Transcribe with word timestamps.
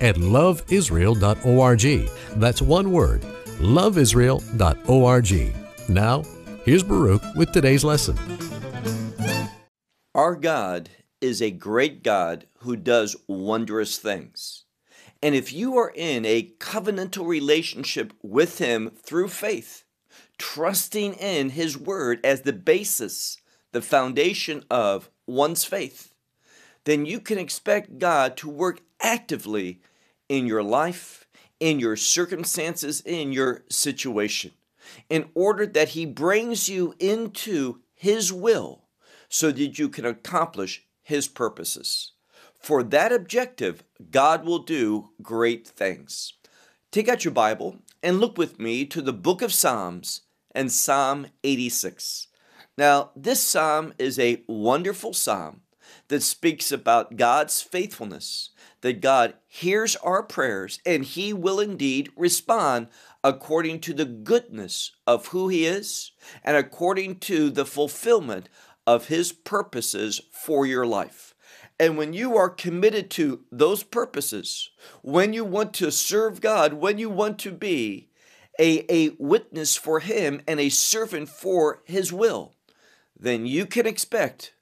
at 0.00 0.16
loveisrael.org. 0.16 2.10
That's 2.36 2.62
one 2.62 2.92
word, 2.92 3.22
loveisrael.org. 3.60 5.54
Now, 5.88 6.22
here's 6.64 6.82
Baruch 6.82 7.22
with 7.34 7.52
today's 7.52 7.84
lesson. 7.84 8.18
Our 10.14 10.34
God 10.34 10.90
is 11.20 11.42
a 11.42 11.50
great 11.50 12.02
God 12.02 12.46
who 12.58 12.76
does 12.76 13.16
wondrous 13.26 13.98
things. 13.98 14.64
And 15.22 15.34
if 15.34 15.52
you 15.52 15.76
are 15.76 15.92
in 15.94 16.24
a 16.24 16.50
covenantal 16.58 17.26
relationship 17.26 18.12
with 18.22 18.58
Him 18.58 18.90
through 19.02 19.28
faith, 19.28 19.84
trusting 20.38 21.14
in 21.14 21.50
His 21.50 21.76
Word 21.76 22.20
as 22.24 22.42
the 22.42 22.52
basis, 22.52 23.36
the 23.72 23.82
foundation 23.82 24.64
of 24.70 25.10
one's 25.26 25.64
faith, 25.64 26.14
then 26.84 27.04
you 27.04 27.20
can 27.20 27.38
expect 27.38 27.98
God 27.98 28.36
to 28.38 28.48
work 28.48 28.80
actively 29.00 29.80
in 30.28 30.46
your 30.46 30.62
life, 30.62 31.26
in 31.60 31.80
your 31.80 31.96
circumstances, 31.96 33.00
in 33.00 33.32
your 33.32 33.64
situation, 33.68 34.52
in 35.08 35.28
order 35.34 35.66
that 35.66 35.90
He 35.90 36.06
brings 36.06 36.68
you 36.68 36.94
into 36.98 37.80
His 37.94 38.32
will 38.32 38.84
so 39.28 39.50
that 39.50 39.78
you 39.78 39.88
can 39.88 40.04
accomplish 40.04 40.84
His 41.02 41.28
purposes. 41.28 42.12
For 42.60 42.82
that 42.82 43.12
objective, 43.12 43.84
God 44.10 44.44
will 44.44 44.58
do 44.58 45.10
great 45.22 45.66
things. 45.66 46.34
Take 46.90 47.08
out 47.08 47.24
your 47.24 47.34
Bible 47.34 47.76
and 48.02 48.20
look 48.20 48.38
with 48.38 48.58
me 48.58 48.84
to 48.86 49.02
the 49.02 49.12
book 49.12 49.42
of 49.42 49.52
Psalms 49.52 50.22
and 50.52 50.72
Psalm 50.72 51.28
86. 51.44 52.28
Now, 52.76 53.10
this 53.14 53.42
psalm 53.42 53.92
is 53.98 54.18
a 54.18 54.42
wonderful 54.46 55.12
psalm 55.12 55.62
that 56.08 56.22
speaks 56.22 56.72
about 56.72 57.16
God's 57.16 57.62
faithfulness 57.62 58.50
that 58.80 59.00
God 59.00 59.34
hears 59.46 59.96
our 59.96 60.22
prayers 60.22 60.80
and 60.86 61.04
He 61.04 61.32
will 61.32 61.60
indeed 61.60 62.10
respond 62.16 62.88
according 63.24 63.80
to 63.80 63.92
the 63.92 64.04
goodness 64.04 64.92
of 65.06 65.28
who 65.28 65.48
He 65.48 65.66
is 65.66 66.12
and 66.44 66.56
according 66.56 67.16
to 67.20 67.50
the 67.50 67.66
fulfillment 67.66 68.48
of 68.86 69.08
His 69.08 69.32
purposes 69.32 70.20
for 70.30 70.66
your 70.66 70.86
life. 70.86 71.34
And 71.80 71.96
when 71.96 72.12
you 72.12 72.36
are 72.36 72.50
committed 72.50 73.10
to 73.12 73.44
those 73.52 73.82
purposes, 73.82 74.70
when 75.02 75.32
you 75.32 75.44
want 75.44 75.74
to 75.74 75.92
serve 75.92 76.40
God, 76.40 76.74
when 76.74 76.98
you 76.98 77.08
want 77.08 77.38
to 77.40 77.52
be 77.52 78.08
a, 78.58 78.84
a 78.92 79.10
witness 79.18 79.76
for 79.76 80.00
Him 80.00 80.40
and 80.46 80.58
a 80.58 80.68
servant 80.68 81.28
for 81.28 81.82
His 81.84 82.12
will, 82.12 82.54
then 83.18 83.46
you 83.46 83.66
can 83.66 83.86
expect 83.86 84.52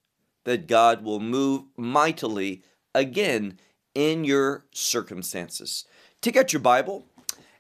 that 0.47 0.67
God 0.67 1.05
will 1.05 1.21
move 1.21 1.65
mightily 1.77 2.63
again 2.95 3.59
in 3.95 4.25
your 4.25 4.65
circumstances. 4.73 5.85
Take 6.23 6.37
out 6.37 6.53
your 6.53 6.63
Bible 6.63 7.07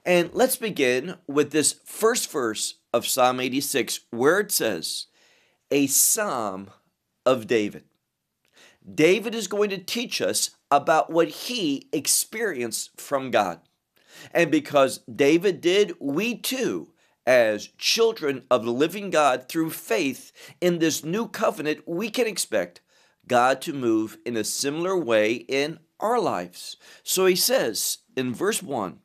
and 0.06 0.30
let's 0.32 0.54
begin 0.54 1.16
with 1.26 1.50
this 1.50 1.80
first 1.84 2.30
verse 2.30 2.76
of 2.94 3.08
Psalm 3.08 3.40
86, 3.40 4.00
where 4.10 4.38
it 4.38 4.52
says, 4.52 5.06
A 5.72 5.88
Psalm 5.88 6.70
of 7.26 7.48
David. 7.48 7.82
David 8.94 9.34
is 9.34 9.48
going 9.48 9.68
to 9.70 9.78
teach 9.78 10.22
us 10.22 10.50
about 10.70 11.10
what 11.10 11.28
he 11.28 11.88
experienced 11.92 13.00
from 13.00 13.32
God. 13.32 13.58
And 14.30 14.48
because 14.48 14.98
David 15.12 15.60
did, 15.60 15.94
we 15.98 16.36
too, 16.36 16.92
as 17.26 17.68
children 17.78 18.44
of 18.50 18.64
the 18.64 18.72
living 18.72 19.10
God 19.10 19.48
through 19.48 19.70
faith 19.70 20.32
in 20.60 20.78
this 20.78 21.04
new 21.04 21.26
covenant, 21.26 21.82
we 21.86 22.08
can 22.08 22.26
expect 22.26 22.80
God 23.26 23.60
to 23.62 23.72
move 23.72 24.18
in 24.24 24.36
a 24.36 24.44
similar 24.44 24.96
way 24.96 25.32
in 25.34 25.80
our 25.98 26.20
lives. 26.20 26.76
So 27.02 27.26
he 27.26 27.36
says 27.36 27.98
in 28.16 28.32
verse 28.32 28.62
1 28.62 29.00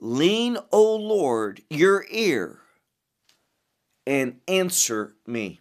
Lean, 0.00 0.58
O 0.70 0.96
Lord, 0.96 1.62
your 1.70 2.04
ear 2.10 2.60
and 4.06 4.40
answer 4.46 5.14
me. 5.26 5.60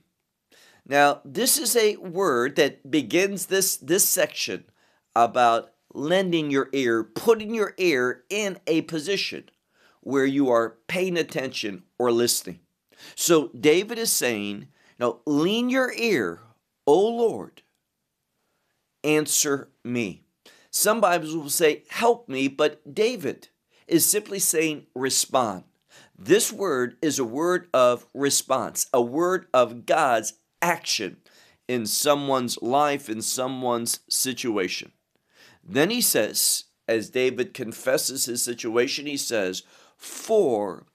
Now, 0.85 1.21
this 1.23 1.57
is 1.57 1.77
a 1.77 1.95
word 1.95 2.57
that 2.57 2.91
begins 2.91 3.45
this, 3.45 3.77
this 3.77 4.07
section 4.07 4.65
about 5.15 5.71
lending 5.93 6.51
your 6.51 6.67
ear, 6.73 7.05
putting 7.05 7.55
your 7.55 7.73
ear 7.77 8.25
in 8.29 8.59
a 8.67 8.81
position 8.81 9.45
where 10.03 10.25
you 10.25 10.49
are 10.49 10.77
paying 10.87 11.17
attention 11.17 11.83
or 11.97 12.11
listening. 12.11 12.59
So 13.15 13.49
David 13.49 13.97
is 13.97 14.11
saying, 14.11 14.67
now 14.99 15.19
lean 15.25 15.69
your 15.69 15.91
ear, 15.93 16.41
O 16.85 16.99
Lord, 16.99 17.61
answer 19.03 19.69
me. 19.83 20.23
Some 20.69 21.01
Bibles 21.01 21.35
will 21.35 21.49
say, 21.49 21.83
help 21.89 22.29
me, 22.29 22.47
but 22.47 22.93
David 22.93 23.49
is 23.87 24.05
simply 24.05 24.39
saying, 24.39 24.87
respond. 24.95 25.63
This 26.17 26.51
word 26.51 26.95
is 27.01 27.19
a 27.19 27.25
word 27.25 27.67
of 27.73 28.05
response, 28.13 28.87
a 28.93 29.01
word 29.01 29.47
of 29.53 29.85
God's 29.85 30.33
action 30.61 31.17
in 31.67 31.85
someone's 31.85 32.61
life, 32.61 33.09
in 33.09 33.21
someone's 33.21 33.99
situation. 34.09 34.91
Then 35.63 35.89
he 35.89 36.01
says, 36.01 36.65
as 36.87 37.09
David 37.09 37.53
confesses 37.53 38.25
his 38.25 38.43
situation, 38.43 39.05
he 39.05 39.17
says, 39.17 39.63
for 40.03 40.85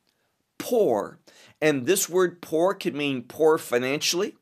poor. 0.59 1.19
And 1.61 1.87
this 1.87 2.09
word 2.09 2.43
poor 2.43 2.75
can 2.75 2.97
mean 2.97 3.23
poor 3.23 3.57
financially, 3.57 4.37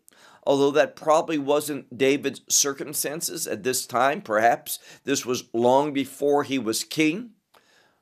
although 0.45 0.73
that 0.73 0.97
probably 0.97 1.39
wasn't 1.39 1.97
David's 1.97 2.41
circumstances 2.49 3.47
at 3.47 3.63
this 3.63 3.87
time. 3.87 4.21
Perhaps 4.21 4.79
this 5.05 5.25
was 5.25 5.45
long 5.53 5.93
before 5.93 6.43
he 6.43 6.59
was 6.59 6.85
king. 6.85 7.31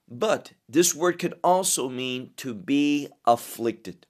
But 0.08 0.52
this 0.68 0.94
word 0.94 1.18
could 1.18 1.34
also 1.42 1.88
mean 1.88 2.30
to 2.38 2.54
be 2.54 3.08
afflicted, 3.26 4.06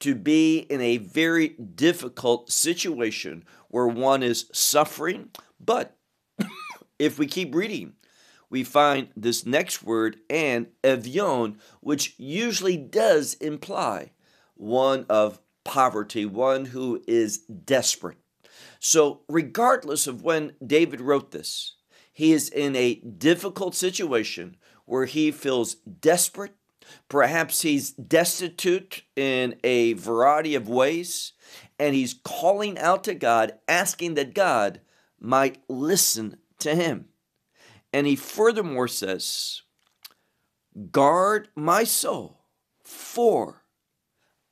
to 0.00 0.14
be 0.14 0.58
in 0.58 0.80
a 0.80 0.98
very 0.98 1.48
difficult 1.48 2.50
situation 2.50 3.44
where 3.68 3.86
one 3.86 4.22
is 4.22 4.46
suffering. 4.52 5.30
But 5.58 5.96
if 6.98 7.18
we 7.18 7.26
keep 7.26 7.54
reading, 7.54 7.94
we 8.50 8.64
find 8.64 9.08
this 9.16 9.46
next 9.46 9.82
word 9.82 10.18
and 10.28 10.66
evion, 10.82 11.56
which 11.80 12.14
usually 12.18 12.76
does 12.76 13.34
imply 13.34 14.10
one 14.54 15.06
of 15.08 15.40
poverty, 15.64 16.26
one 16.26 16.66
who 16.66 17.02
is 17.06 17.38
desperate. 17.38 18.18
So, 18.80 19.20
regardless 19.28 20.06
of 20.06 20.22
when 20.22 20.54
David 20.64 21.00
wrote 21.00 21.30
this, 21.30 21.76
he 22.12 22.32
is 22.32 22.48
in 22.48 22.74
a 22.76 22.96
difficult 22.96 23.74
situation 23.74 24.56
where 24.84 25.04
he 25.04 25.30
feels 25.30 25.76
desperate. 25.76 26.54
Perhaps 27.08 27.62
he's 27.62 27.92
destitute 27.92 29.02
in 29.14 29.54
a 29.62 29.92
variety 29.92 30.54
of 30.56 30.68
ways, 30.68 31.34
and 31.78 31.94
he's 31.94 32.14
calling 32.24 32.78
out 32.78 33.04
to 33.04 33.14
God, 33.14 33.52
asking 33.68 34.14
that 34.14 34.34
God 34.34 34.80
might 35.20 35.62
listen 35.68 36.38
to 36.58 36.74
him. 36.74 37.09
And 37.92 38.06
he 38.06 38.16
furthermore 38.16 38.88
says, 38.88 39.62
Guard 40.92 41.48
my 41.56 41.84
soul, 41.84 42.44
for 42.82 43.64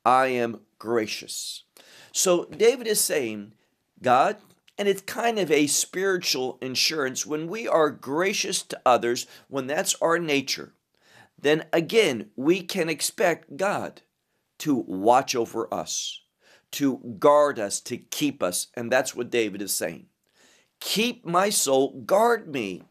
I 0.05 0.27
am 0.27 0.61
gracious. 0.77 1.63
So 2.11 2.45
David 2.45 2.87
is 2.87 2.99
saying, 2.99 3.53
God, 4.01 4.37
and 4.77 4.87
it's 4.87 5.01
kind 5.01 5.37
of 5.39 5.51
a 5.51 5.67
spiritual 5.67 6.57
insurance 6.61 7.25
when 7.25 7.47
we 7.47 7.67
are 7.67 7.89
gracious 7.89 8.63
to 8.63 8.81
others, 8.85 9.27
when 9.47 9.67
that's 9.67 9.95
our 10.01 10.17
nature, 10.17 10.73
then 11.41 11.65
again, 11.71 12.29
we 12.35 12.61
can 12.61 12.89
expect 12.89 13.57
God 13.57 14.01
to 14.59 14.75
watch 14.75 15.35
over 15.35 15.73
us, 15.73 16.21
to 16.71 17.15
guard 17.19 17.59
us, 17.59 17.79
to 17.81 17.97
keep 17.97 18.43
us. 18.43 18.67
And 18.73 18.91
that's 18.91 19.15
what 19.15 19.29
David 19.29 19.61
is 19.61 19.73
saying. 19.73 20.07
Keep 20.79 21.25
my 21.25 21.49
soul, 21.49 22.01
guard 22.05 22.47
me. 22.47 22.83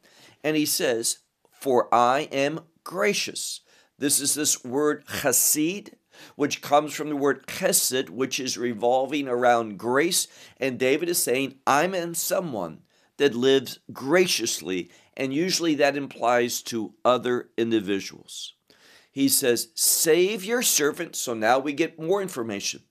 And 0.49 0.57
he 0.57 0.65
says, 0.65 1.19
For 1.53 1.95
I 1.95 2.21
am 2.33 2.61
gracious. 2.83 3.61
This 3.99 4.19
is 4.19 4.33
this 4.33 4.65
word 4.65 5.05
chassid, 5.05 5.93
which 6.37 6.63
comes 6.63 6.95
from 6.95 7.11
the 7.11 7.17
word 7.17 7.47
chesed, 7.47 8.09
which 8.09 8.41
is 8.41 8.57
revolving 8.57 9.29
around 9.29 9.77
grace. 9.77 10.27
And 10.57 10.79
David 10.79 11.11
is 11.11 11.23
saying, 11.23 11.57
I'm 11.67 11.95
in 11.95 12.15
someone 12.15 12.81
that 13.19 13.35
lives 13.35 13.81
graciously, 13.93 14.91
and 15.19 15.35
usually 15.35 15.75
that 15.75 15.99
implies 15.99 16.63
to 16.63 16.95
other 17.05 17.51
individuals. 17.59 18.55
He 19.13 19.29
says, 19.29 19.69
Save 19.75 20.47
your 20.47 20.63
servant. 20.63 21.15
So 21.15 21.35
now 21.35 21.59
we 21.59 21.75
get 21.75 22.01
more 22.01 22.23
information. 22.23 22.85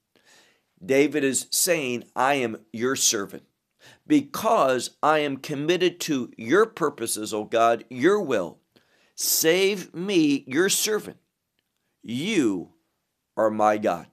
David 0.86 1.24
is 1.24 1.48
saying, 1.50 2.04
I 2.16 2.36
am 2.36 2.58
your 2.72 2.96
servant 2.96 3.46
because 4.08 4.92
I 5.04 5.20
am 5.20 5.38
committed 5.38 6.00
to 6.02 6.32
your 6.38 6.66
purposes, 6.66 7.34
O 7.34 7.44
God, 7.44 7.86
your 7.90 8.22
will. 8.22 8.60
Save 9.16 9.94
me, 9.94 10.44
your 10.48 10.70
servant. 10.70 11.18
You 12.04 12.74
are 13.36 13.50
my 13.50 13.78
God. 13.78 14.08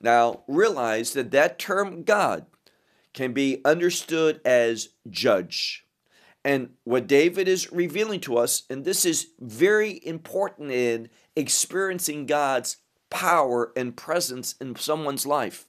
Now, 0.00 0.42
realize 0.48 1.12
that 1.12 1.30
that 1.30 1.58
term 1.58 2.02
God 2.02 2.46
can 3.14 3.32
be 3.32 3.60
understood 3.64 4.40
as 4.44 4.88
judge. 5.08 5.86
And 6.44 6.70
what 6.82 7.06
David 7.06 7.46
is 7.46 7.70
revealing 7.70 8.20
to 8.20 8.36
us, 8.36 8.64
and 8.68 8.84
this 8.84 9.04
is 9.04 9.28
very 9.38 10.00
important 10.04 10.72
in 10.72 11.08
experiencing 11.36 12.26
God's 12.26 12.78
power 13.10 13.70
and 13.76 13.96
presence 13.96 14.56
in 14.60 14.74
someone's 14.74 15.26
life, 15.26 15.66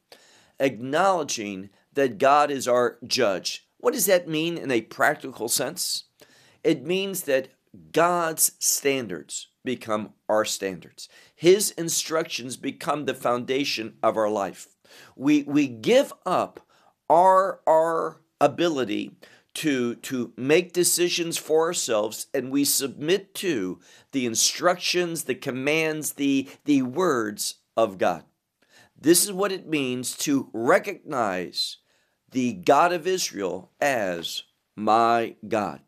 acknowledging 0.59 1.69
that 1.95 2.17
God 2.17 2.51
is 2.51 2.67
our 2.67 2.97
judge. 3.05 3.67
What 3.77 3.93
does 3.93 4.05
that 4.05 4.27
mean 4.27 4.57
in 4.57 4.71
a 4.71 4.81
practical 4.81 5.49
sense? 5.49 6.05
It 6.63 6.85
means 6.85 7.23
that 7.23 7.49
God's 7.91 8.53
standards 8.59 9.47
become 9.63 10.13
our 10.29 10.45
standards. 10.45 11.09
His 11.35 11.71
instructions 11.71 12.57
become 12.57 13.05
the 13.05 13.13
foundation 13.13 13.95
of 14.03 14.17
our 14.17 14.29
life. 14.29 14.67
We, 15.15 15.43
we 15.43 15.67
give 15.67 16.13
up 16.25 16.65
our, 17.09 17.61
our 17.67 18.21
ability 18.39 19.11
to, 19.55 19.95
to 19.95 20.33
make 20.35 20.73
decisions 20.73 21.37
for 21.37 21.67
ourselves 21.67 22.27
and 22.33 22.51
we 22.51 22.65
submit 22.65 23.33
to 23.35 23.79
the 24.11 24.25
instructions, 24.25 25.23
the 25.23 25.35
commands, 25.35 26.13
the, 26.13 26.49
the 26.65 26.81
words 26.81 27.55
of 27.77 27.97
God. 27.97 28.23
This 28.99 29.23
is 29.23 29.31
what 29.31 29.51
it 29.51 29.67
means 29.67 30.15
to 30.17 30.49
recognize 30.53 31.77
the 32.33 32.53
God 32.53 32.91
of 32.91 33.07
Israel 33.07 33.71
as 33.79 34.43
my 34.75 35.35
God. 35.47 35.81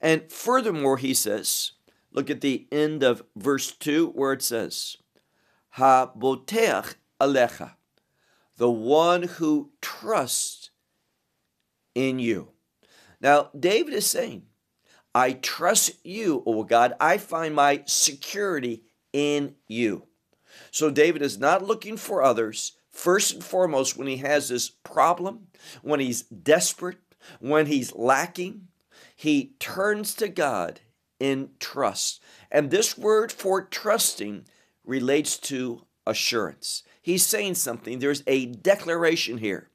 And 0.00 0.30
furthermore, 0.30 0.98
he 0.98 1.12
says, 1.12 1.72
look 2.12 2.30
at 2.30 2.40
the 2.40 2.66
end 2.70 3.02
of 3.02 3.22
verse 3.36 3.72
2 3.72 4.10
where 4.10 4.32
it 4.32 4.42
says, 4.42 4.96
Ha 5.70 6.12
boteach 6.16 6.94
alecha, 7.20 7.72
the 8.56 8.70
one 8.70 9.24
who 9.24 9.72
trusts 9.80 10.70
in 11.94 12.18
you. 12.18 12.48
Now, 13.20 13.50
David 13.58 13.94
is 13.94 14.06
saying, 14.06 14.44
I 15.14 15.32
trust 15.32 16.04
you, 16.04 16.42
O 16.46 16.62
God. 16.62 16.94
I 17.00 17.18
find 17.18 17.54
my 17.54 17.82
security 17.86 18.84
in 19.12 19.56
you. 19.66 20.04
So 20.70 20.90
David 20.90 21.22
is 21.22 21.38
not 21.38 21.64
looking 21.64 21.96
for 21.96 22.22
others. 22.22 22.72
First 22.98 23.34
and 23.34 23.44
foremost, 23.44 23.96
when 23.96 24.08
he 24.08 24.16
has 24.16 24.48
this 24.48 24.68
problem, 24.68 25.46
when 25.82 26.00
he's 26.00 26.22
desperate, 26.22 26.98
when 27.38 27.66
he's 27.66 27.94
lacking, 27.94 28.66
he 29.14 29.52
turns 29.60 30.14
to 30.14 30.26
God 30.26 30.80
in 31.20 31.50
trust. 31.60 32.20
And 32.50 32.72
this 32.72 32.98
word 32.98 33.30
for 33.30 33.62
trusting 33.62 34.46
relates 34.84 35.38
to 35.38 35.86
assurance. 36.08 36.82
He's 37.00 37.24
saying 37.24 37.54
something. 37.54 38.00
There's 38.00 38.24
a 38.26 38.46
declaration 38.46 39.38
here 39.38 39.70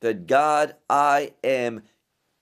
that 0.00 0.26
God, 0.26 0.74
I 0.90 1.32
am 1.42 1.82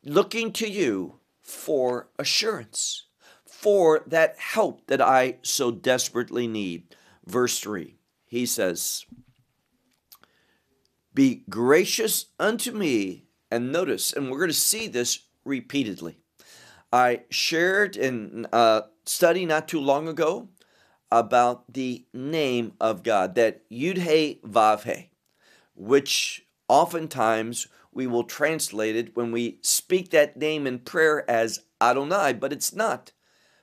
looking 0.05 0.53
to 0.55 0.69
you 0.69 1.21
for 1.43 2.09
assurance, 2.19 3.05
for 3.47 4.03
that 4.09 4.37
help 4.41 4.89
that 4.89 5.01
I 5.01 5.37
so 5.43 5.71
desperately 5.71 6.49
need. 6.49 6.97
Verse 7.25 7.61
3, 7.61 7.95
he 8.27 8.45
says, 8.47 9.07
Be 11.15 11.45
gracious 11.49 12.27
unto 12.39 12.73
me. 12.73 13.25
And 13.51 13.71
notice, 13.71 14.13
and 14.13 14.31
we're 14.31 14.39
going 14.39 14.51
to 14.51 14.55
see 14.55 14.89
this 14.89 15.27
repeatedly. 15.45 16.19
I 16.93 17.23
shared 17.31 17.97
in 17.97 18.47
a 18.53 18.85
study 19.07 19.47
not 19.47 19.69
too 19.69 19.81
long 19.81 20.09
ago 20.09 20.49
about 21.11 21.73
the 21.73 22.05
name 22.13 22.73
of 22.81 23.05
God, 23.05 23.37
that 23.37 23.69
Yud 23.71 23.99
He 23.99 24.41
Vav 24.45 24.83
He, 24.83 25.11
which 25.77 26.47
oftentimes 26.69 27.69
we 27.93 28.07
will 28.09 28.25
translate 28.25 28.97
it 28.97 29.15
when 29.15 29.31
we 29.31 29.59
speak 29.63 30.11
that 30.11 30.37
name 30.37 30.67
in 30.67 30.81
prayer 30.81 31.29
as 31.31 31.61
Adonai, 31.81 32.33
but 32.33 32.53
it's 32.53 32.75
not 32.75 33.13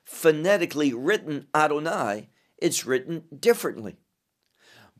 phonetically 0.04 0.94
written 0.94 1.48
Adonai, 1.54 2.30
it's 2.56 2.86
written 2.86 3.24
differently. 3.38 3.96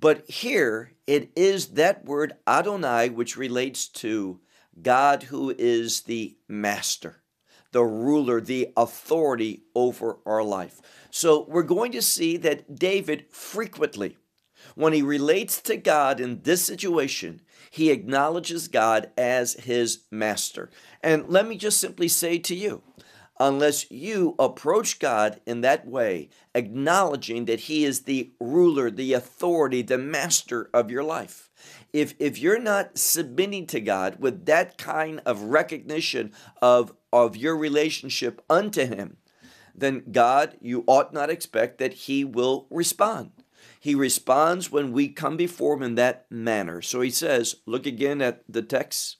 But 0.02 0.28
here 0.28 0.94
it 1.06 1.30
is 1.36 1.68
that 1.68 2.04
word 2.04 2.32
Adonai, 2.44 3.10
which 3.10 3.36
relates 3.36 3.86
to 3.88 4.40
God 4.82 5.22
who 5.22 5.54
is 5.56 6.00
the 6.00 6.36
master, 6.48 7.22
the 7.70 7.84
ruler, 7.84 8.40
the 8.40 8.72
authority 8.76 9.62
over 9.76 10.18
our 10.26 10.42
life. 10.42 10.80
So 11.12 11.46
we're 11.48 11.62
going 11.62 11.92
to 11.92 12.02
see 12.02 12.36
that 12.38 12.74
David 12.74 13.26
frequently, 13.30 14.18
when 14.74 14.92
he 14.92 15.02
relates 15.02 15.62
to 15.62 15.76
God 15.76 16.18
in 16.18 16.42
this 16.42 16.64
situation, 16.64 17.40
he 17.70 17.92
acknowledges 17.92 18.66
God 18.66 19.10
as 19.16 19.52
his 19.54 20.00
master. 20.10 20.68
And 21.00 21.28
let 21.28 21.46
me 21.46 21.56
just 21.56 21.78
simply 21.78 22.08
say 22.08 22.38
to 22.38 22.56
you, 22.56 22.82
unless 23.42 23.90
you 23.90 24.36
approach 24.38 25.00
God 25.00 25.40
in 25.44 25.62
that 25.62 25.84
way, 25.84 26.28
acknowledging 26.54 27.46
that 27.46 27.60
He 27.60 27.84
is 27.84 28.02
the 28.02 28.30
ruler, 28.38 28.88
the 28.88 29.12
authority, 29.14 29.82
the 29.82 29.98
master 29.98 30.70
of 30.72 30.92
your 30.92 31.02
life. 31.02 31.50
If, 31.92 32.14
if 32.20 32.38
you're 32.38 32.60
not 32.60 32.96
submitting 32.96 33.66
to 33.66 33.80
God 33.80 34.20
with 34.20 34.46
that 34.46 34.78
kind 34.78 35.20
of 35.26 35.42
recognition 35.42 36.32
of, 36.62 36.92
of 37.12 37.36
your 37.36 37.56
relationship 37.56 38.40
unto 38.48 38.86
Him, 38.86 39.16
then 39.74 40.04
God, 40.12 40.56
you 40.60 40.84
ought 40.86 41.12
not 41.12 41.28
expect 41.28 41.78
that 41.78 41.94
He 41.94 42.24
will 42.24 42.68
respond. 42.70 43.32
He 43.80 43.96
responds 43.96 44.70
when 44.70 44.92
we 44.92 45.08
come 45.08 45.36
before 45.36 45.76
him 45.76 45.82
in 45.82 45.94
that 45.96 46.26
manner. 46.30 46.80
So 46.80 47.00
he 47.00 47.10
says, 47.10 47.56
look 47.66 47.86
again 47.86 48.22
at 48.22 48.44
the 48.48 48.62
text 48.62 49.16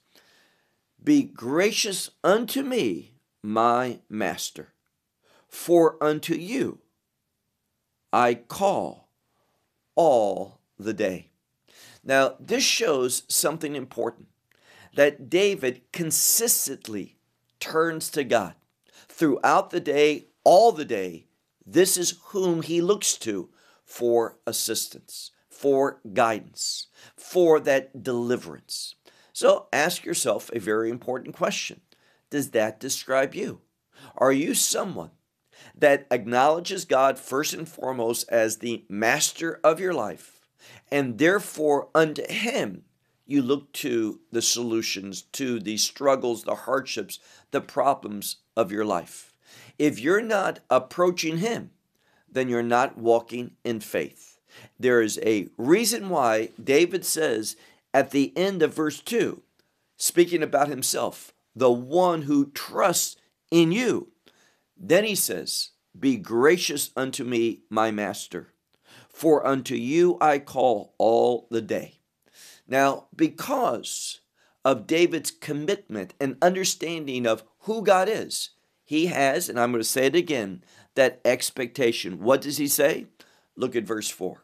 Be 1.03 1.25
gracious 1.25 2.11
unto 2.23 2.63
me, 2.63 3.12
my 3.43 4.01
master, 4.09 4.73
for 5.49 6.03
unto 6.03 6.35
you 6.35 6.79
I 8.13 8.35
call 8.35 9.09
all 9.95 10.61
the 10.79 10.93
day. 10.93 11.31
Now, 12.05 12.35
this 12.39 12.65
shows 12.65 13.23
something 13.29 13.75
important 13.75 14.29
that 14.95 15.31
David 15.31 15.81
consistently 15.93 17.17
turns 17.59 18.11
to 18.11 18.25
God 18.25 18.55
throughout 19.09 19.71
the 19.71 19.81
day, 19.81 20.27
all 20.45 20.73
the 20.73 20.85
day. 20.85 21.27
This 21.65 21.97
is 21.97 22.19
whom 22.27 22.63
he 22.63 22.81
looks 22.81 23.17
to 23.19 23.49
for 23.85 24.37
assistance, 24.47 25.31
for 25.49 26.01
guidance, 26.13 26.89
for 27.17 27.61
that 27.61 28.03
deliverance. 28.03 28.95
So 29.33 29.69
ask 29.73 30.05
yourself 30.05 30.51
a 30.53 30.59
very 30.59 30.91
important 30.91 31.35
question 31.35 31.81
Does 32.33 32.53
that 32.53 32.81
describe 32.81 33.35
you? 33.35 33.61
Are 34.17 34.33
you 34.33 34.55
someone 34.55 35.11
that 35.77 36.07
acknowledges 36.11 36.87
God 36.87 37.19
first 37.19 37.53
and 37.53 37.69
foremost 37.69 38.25
as 38.31 38.57
the 38.57 38.87
master 38.89 39.61
of 39.63 39.79
your 39.79 39.93
life, 39.93 40.41
and 40.91 41.19
therefore 41.19 41.89
unto 41.95 42.27
Him 42.27 42.85
you 43.27 43.43
look 43.43 43.71
to 43.75 44.21
the 44.33 44.41
solutions 44.41 45.21
to 45.33 45.61
the 45.61 45.77
struggles, 45.77 46.45
the 46.45 46.55
hardships, 46.55 47.19
the 47.51 47.61
problems 47.61 48.37
of 48.57 48.73
your 48.73 48.87
life? 48.87 49.35
If 49.79 50.01
you're 50.01 50.23
not 50.23 50.61
approaching 50.71 51.37
Him, 51.37 51.73
then 52.31 52.49
you're 52.49 52.63
not 52.63 52.97
walking 52.97 53.57
in 53.63 53.81
faith. 53.81 54.39
There 54.81 55.03
is 55.03 55.21
a 55.23 55.49
reason 55.59 56.09
why 56.09 56.49
David 56.63 57.05
says 57.05 57.57
at 57.93 58.11
the 58.11 58.33
end 58.35 58.63
of 58.63 58.73
verse 58.73 59.01
2, 59.01 59.43
speaking 59.99 60.43
about 60.43 60.69
himself, 60.69 61.35
the 61.55 61.71
one 61.71 62.23
who 62.23 62.51
trusts 62.51 63.17
in 63.51 63.73
you. 63.73 64.09
Then 64.77 65.05
he 65.05 65.15
says, 65.15 65.71
Be 65.99 66.17
gracious 66.17 66.91
unto 66.97 67.25
me, 67.25 67.63
my 67.71 67.91
master, 67.91 68.49
for 69.09 69.47
unto 69.47 69.75
you 69.75 70.19
I 70.21 70.39
call 70.39 70.95
all 70.99 71.47
the 71.51 71.63
day. 71.63 72.01
Now, 72.67 73.07
because 73.15 74.21
of 74.65 74.87
David's 74.87 75.31
commitment 75.31 76.15
and 76.21 76.37
understanding 76.41 77.27
of 77.27 77.45
who 77.61 77.83
God 77.83 78.09
is, 78.09 78.51
he 78.85 79.07
has, 79.07 79.49
and 79.49 79.59
I'm 79.59 79.73
going 79.73 79.83
to 79.83 79.89
say 79.89 80.07
it 80.07 80.17
again, 80.17 80.65
that 80.95 81.21
expectation. 81.25 82.21
What 82.21 82.43
does 82.43 82.59
he 82.59 82.69
say? 82.69 83.07
Look 83.57 83.77
at 83.77 83.85
verse 83.85 84.09
4. 84.09 84.43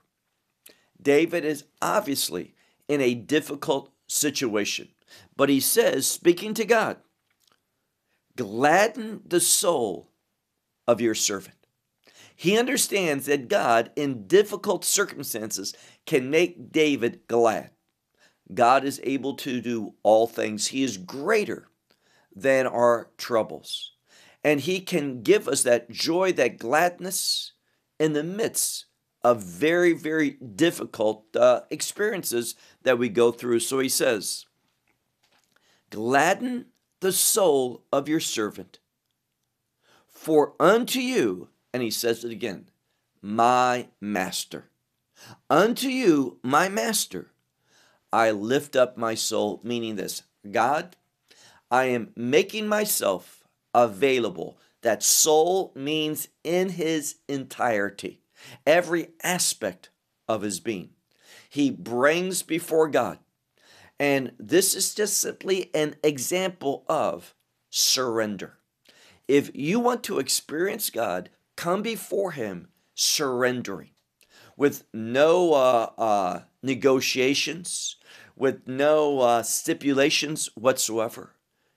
David 1.00 1.44
is 1.44 1.64
obviously 1.80 2.54
in 2.88 3.00
a 3.00 3.14
difficult 3.14 3.92
situation, 4.06 4.88
but 5.36 5.48
he 5.48 5.60
says, 5.60 6.06
speaking 6.06 6.54
to 6.54 6.64
God, 6.64 6.98
gladden 8.36 9.22
the 9.26 9.40
soul 9.40 10.10
of 10.86 11.00
your 11.00 11.14
servant. 11.14 11.54
He 12.34 12.56
understands 12.56 13.26
that 13.26 13.48
God, 13.48 13.90
in 13.96 14.28
difficult 14.28 14.84
circumstances, 14.84 15.74
can 16.06 16.30
make 16.30 16.70
David 16.70 17.26
glad. 17.26 17.70
God 18.54 18.84
is 18.84 19.00
able 19.02 19.34
to 19.34 19.60
do 19.60 19.94
all 20.02 20.26
things. 20.26 20.68
He 20.68 20.82
is 20.82 20.96
greater 20.96 21.68
than 22.34 22.66
our 22.66 23.10
troubles. 23.18 23.92
And 24.44 24.60
He 24.60 24.80
can 24.80 25.22
give 25.22 25.48
us 25.48 25.64
that 25.64 25.90
joy, 25.90 26.32
that 26.34 26.58
gladness 26.58 27.52
in 27.98 28.12
the 28.12 28.22
midst 28.22 28.86
of 29.22 29.42
very, 29.42 29.92
very 29.92 30.30
difficult 30.30 31.24
uh, 31.34 31.62
experiences 31.70 32.54
that 32.84 32.98
we 32.98 33.08
go 33.08 33.32
through. 33.32 33.60
So 33.60 33.80
He 33.80 33.88
says, 33.88 34.46
Gladden 35.90 36.66
the 37.00 37.12
soul 37.12 37.84
of 37.92 38.08
your 38.08 38.20
servant, 38.20 38.78
for 40.06 40.54
unto 40.60 40.98
you 41.00 41.48
and 41.72 41.82
he 41.82 41.90
says 41.90 42.24
it 42.24 42.32
again 42.32 42.68
My 43.22 43.88
master. 44.00 44.70
Unto 45.50 45.88
you, 45.88 46.38
my 46.42 46.68
master, 46.68 47.32
I 48.12 48.30
lift 48.30 48.76
up 48.76 48.96
my 48.96 49.14
soul, 49.14 49.60
meaning 49.64 49.96
this 49.96 50.22
God, 50.50 50.96
I 51.70 51.84
am 51.86 52.12
making 52.16 52.68
myself 52.68 53.44
available. 53.74 54.58
That 54.82 55.02
soul 55.02 55.72
means 55.74 56.28
in 56.44 56.70
his 56.70 57.16
entirety, 57.28 58.20
every 58.66 59.08
aspect 59.22 59.90
of 60.28 60.42
his 60.42 60.60
being. 60.60 60.90
He 61.50 61.70
brings 61.70 62.42
before 62.42 62.88
God. 62.88 63.18
And 63.98 64.32
this 64.38 64.74
is 64.74 64.94
just 64.94 65.18
simply 65.18 65.70
an 65.74 65.96
example 66.02 66.84
of 66.88 67.34
surrender. 67.70 68.58
If 69.26 69.50
you 69.54 69.80
want 69.80 70.04
to 70.04 70.18
experience 70.18 70.90
God, 70.90 71.30
come 71.56 71.82
before 71.82 72.32
Him 72.32 72.68
surrendering 72.94 73.90
with 74.56 74.84
no 74.92 75.52
uh, 75.52 75.90
uh, 75.98 76.40
negotiations, 76.62 77.96
with 78.36 78.66
no 78.66 79.20
uh, 79.20 79.42
stipulations 79.42 80.48
whatsoever. 80.54 81.34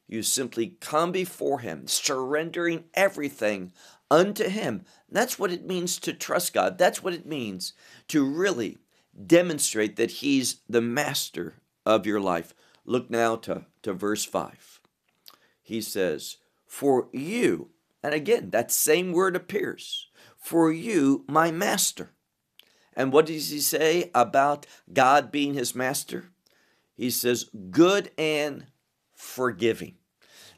You 0.07 0.23
simply 0.23 0.75
come 0.79 1.11
before 1.11 1.59
Him, 1.59 1.87
surrendering 1.87 2.85
everything 2.93 3.71
unto 4.09 4.49
Him. 4.49 4.83
That's 5.09 5.39
what 5.39 5.51
it 5.51 5.65
means 5.65 5.99
to 5.99 6.13
trust 6.13 6.53
God. 6.53 6.77
That's 6.77 7.03
what 7.03 7.13
it 7.13 7.25
means 7.25 7.73
to 8.09 8.23
really 8.25 8.77
demonstrate 9.25 9.95
that 9.95 10.11
He's 10.11 10.61
the 10.67 10.81
master 10.81 11.55
of 11.85 12.05
your 12.05 12.19
life. 12.19 12.53
Look 12.85 13.09
now 13.09 13.35
to, 13.37 13.65
to 13.83 13.93
verse 13.93 14.25
5. 14.25 14.79
He 15.61 15.81
says, 15.81 16.37
For 16.65 17.09
you, 17.11 17.69
and 18.03 18.13
again, 18.13 18.49
that 18.51 18.71
same 18.71 19.11
word 19.11 19.35
appears. 19.35 20.07
For 20.37 20.71
you, 20.71 21.23
my 21.27 21.51
master. 21.51 22.11
And 22.93 23.13
what 23.13 23.27
does 23.27 23.49
he 23.49 23.59
say 23.59 24.11
about 24.13 24.65
God 24.91 25.31
being 25.31 25.53
his 25.53 25.75
master? 25.75 26.25
He 26.95 27.09
says, 27.09 27.49
good 27.71 28.11
and 28.17 28.67
forgiving. 29.15 29.95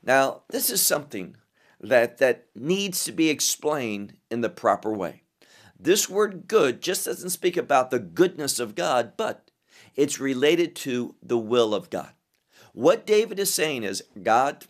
Now, 0.02 0.44
this 0.50 0.70
is 0.70 0.82
something 0.82 1.38
that, 1.80 2.18
that 2.18 2.48
needs 2.56 3.04
to 3.06 3.12
be 3.12 3.30
explained 3.30 4.18
in 4.32 4.42
the 4.42 4.50
proper 4.50 4.92
way. 4.92 5.24
This 5.80 6.10
word 6.10 6.48
good 6.48 6.82
just 6.82 7.06
doesn't 7.06 7.30
speak 7.30 7.58
about 7.58 7.92
the 7.92 8.00
goodness 8.00 8.60
of 8.60 8.76
God, 8.76 9.14
but 9.16 9.52
it's 9.96 10.20
related 10.20 10.76
to 10.78 11.16
the 11.22 11.38
will 11.38 11.74
of 11.74 11.90
God. 11.90 12.12
What 12.74 13.06
David 13.06 13.40
is 13.40 13.54
saying 13.54 13.84
is, 13.84 14.04
God, 14.22 14.66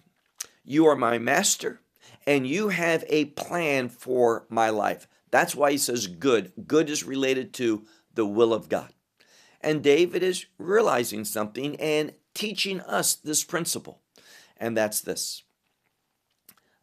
you 0.64 0.86
are 0.86 0.96
my 0.96 1.18
master 1.18 1.80
and 2.26 2.48
you 2.48 2.70
have 2.70 3.04
a 3.08 3.26
plan 3.26 3.90
for 3.90 4.46
my 4.50 4.70
life. 4.70 5.08
That's 5.32 5.56
why 5.56 5.72
he 5.72 5.78
says 5.78 6.08
good. 6.08 6.54
Good 6.68 6.90
is 6.90 7.04
related 7.04 7.54
to 7.56 7.86
the 8.14 8.26
will 8.26 8.54
of 8.54 8.70
God. 8.70 8.94
And 9.62 9.82
David 9.82 10.24
is 10.24 10.46
realizing 10.58 11.26
something 11.26 11.76
and 11.78 12.14
teaching 12.34 12.82
us 12.82 13.16
this 13.16 13.44
principle, 13.44 14.02
and 14.58 14.76
that's 14.76 15.02
this. 15.02 15.44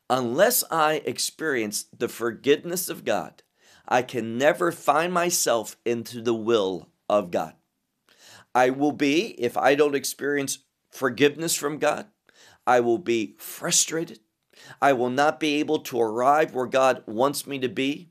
Unless 0.08 0.64
I 0.70 1.02
experience 1.04 1.84
the 1.96 2.08
forgiveness 2.08 2.88
of 2.88 3.04
God, 3.04 3.42
I 3.86 4.02
can 4.02 4.38
never 4.38 4.72
find 4.72 5.12
myself 5.12 5.76
into 5.84 6.22
the 6.22 6.34
will 6.34 6.88
of 7.08 7.30
God. 7.30 7.54
I 8.54 8.70
will 8.70 8.92
be, 8.92 9.28
if 9.40 9.56
I 9.56 9.74
don't 9.74 9.94
experience 9.94 10.58
forgiveness 10.90 11.54
from 11.54 11.78
God, 11.78 12.06
I 12.66 12.80
will 12.80 12.98
be 12.98 13.34
frustrated. 13.38 14.20
I 14.80 14.92
will 14.92 15.10
not 15.10 15.40
be 15.40 15.56
able 15.56 15.78
to 15.80 16.00
arrive 16.00 16.54
where 16.54 16.66
God 16.66 17.02
wants 17.06 17.46
me 17.46 17.58
to 17.60 17.68
be. 17.68 18.10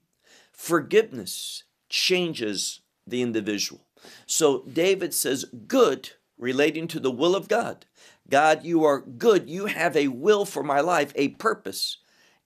Forgiveness 0.51 1.63
changes 1.89 2.81
the 3.05 3.22
individual. 3.22 3.88
So 4.25 4.63
David 4.63 5.13
says, 5.13 5.46
Good, 5.67 6.12
relating 6.38 6.88
to 6.89 7.00
the 7.00 7.12
will 7.12 7.36
of 7.36 7.48
God. 7.48 7.86
God, 8.29 8.63
you 8.63 8.84
are 8.84 9.01
good. 9.01 9.50
You 9.50 9.65
have 9.65 9.96
a 9.96 10.08
will 10.08 10.46
for 10.46 10.63
my 10.63 10.79
life, 10.79 11.12
a 11.15 11.29
purpose, 11.29 11.98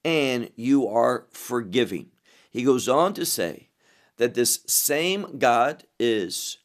and 0.04 0.50
you 0.56 0.88
are 0.88 1.26
forgiving. 1.30 2.10
He 2.50 2.64
goes 2.64 2.88
on 2.88 3.14
to 3.14 3.26
say 3.26 3.68
that 4.16 4.34
this 4.34 4.60
same 4.66 5.38
God 5.38 5.84
is 5.98 6.58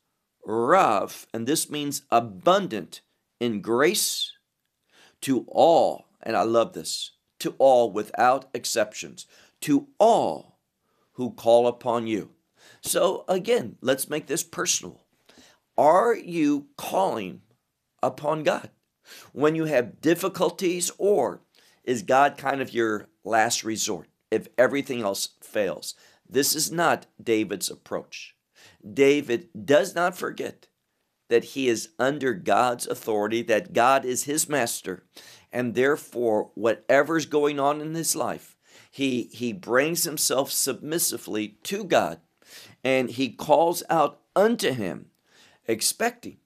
Rav, 0.46 1.28
and 1.34 1.48
this 1.48 1.70
means 1.70 2.04
abundant 2.12 3.02
in 3.40 3.62
grace 3.62 4.32
to 5.22 5.46
all. 5.48 6.06
And 6.22 6.36
I 6.36 6.44
love 6.44 6.74
this 6.74 7.12
to 7.40 7.56
all 7.58 7.92
without 7.92 8.50
exceptions, 8.54 9.26
to 9.62 9.88
all 10.00 10.60
who 11.14 11.32
call 11.32 11.68
upon 11.68 12.08
you. 12.08 12.32
So, 12.82 13.26
again, 13.28 13.78
let's 13.82 14.10
make 14.10 14.28
this 14.28 14.44
personal. 14.44 15.04
Are 15.78 16.16
you 16.16 16.68
calling 16.78 17.42
upon 18.04 18.44
God 18.44 18.70
when 19.32 19.56
you 19.56 19.66
have 19.66 20.02
difficulties, 20.02 20.92
or 20.98 21.42
is 21.84 22.04
God 22.04 22.38
kind 22.38 22.62
of 22.62 22.74
your 22.74 23.08
last 23.24 23.64
resort 23.64 24.08
if 24.30 24.48
everything 24.58 25.02
else 25.02 25.30
fails? 25.42 25.96
This 26.30 26.56
is 26.56 26.72
not 26.72 27.06
David's 27.22 27.70
approach. 27.70 28.36
David 28.94 29.50
does 29.66 29.96
not 29.96 30.18
forget 30.18 30.68
that 31.30 31.44
he 31.44 31.68
is 31.68 31.90
under 32.00 32.34
God's 32.34 32.88
authority, 32.88 33.42
that 33.44 33.74
God 33.74 34.06
is 34.06 34.24
his 34.24 34.50
master, 34.50 35.04
and 35.52 35.76
therefore 35.76 36.52
whatever's 36.56 37.26
going 37.26 37.60
on 37.60 37.82
in 37.82 37.94
his 37.94 38.16
life 38.16 38.56
he 38.92 39.30
he 39.32 39.54
brings 39.54 40.04
himself 40.04 40.52
submissively 40.52 41.58
to 41.64 41.84
God 41.84 42.20
and 42.84 43.10
he 43.12 43.30
calls 43.30 43.84
out 43.90 44.22
unto 44.36 44.72
him 44.72 45.08
expecting 45.68 46.38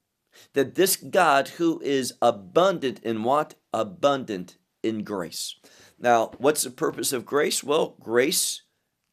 that 0.54 0.76
this 0.76 0.96
God 0.96 1.50
who 1.50 1.80
is 1.82 2.14
abundant 2.22 3.00
in 3.00 3.24
what? 3.24 3.56
Abundant 3.74 4.58
in 4.82 5.04
grace. 5.04 5.56
Now 5.98 6.32
what's 6.38 6.64
the 6.64 6.72
purpose 6.72 7.14
of 7.14 7.26
grace? 7.26 7.64
Well 7.64 7.96
grace 8.00 8.64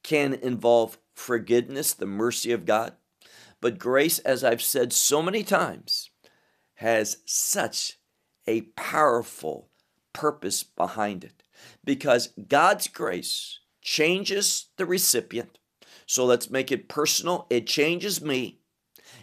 can 0.02 0.34
involve 0.34 0.98
forgiveness 1.20 1.92
the 1.92 2.06
mercy 2.06 2.50
of 2.52 2.64
God 2.64 2.94
but 3.60 3.78
grace 3.78 4.18
as 4.20 4.42
I've 4.42 4.62
said 4.62 4.92
so 4.92 5.22
many 5.22 5.42
times 5.42 6.10
has 6.74 7.18
such 7.26 7.98
a 8.46 8.62
powerful 8.74 9.68
purpose 10.12 10.62
behind 10.62 11.24
it 11.24 11.42
because 11.84 12.32
God's 12.48 12.88
grace 12.88 13.58
changes 13.82 14.66
the 14.76 14.86
recipient. 14.86 15.58
So 16.06 16.24
let's 16.24 16.50
make 16.50 16.72
it 16.72 16.88
personal. 16.88 17.46
It 17.50 17.66
changes 17.66 18.20
me 18.20 18.60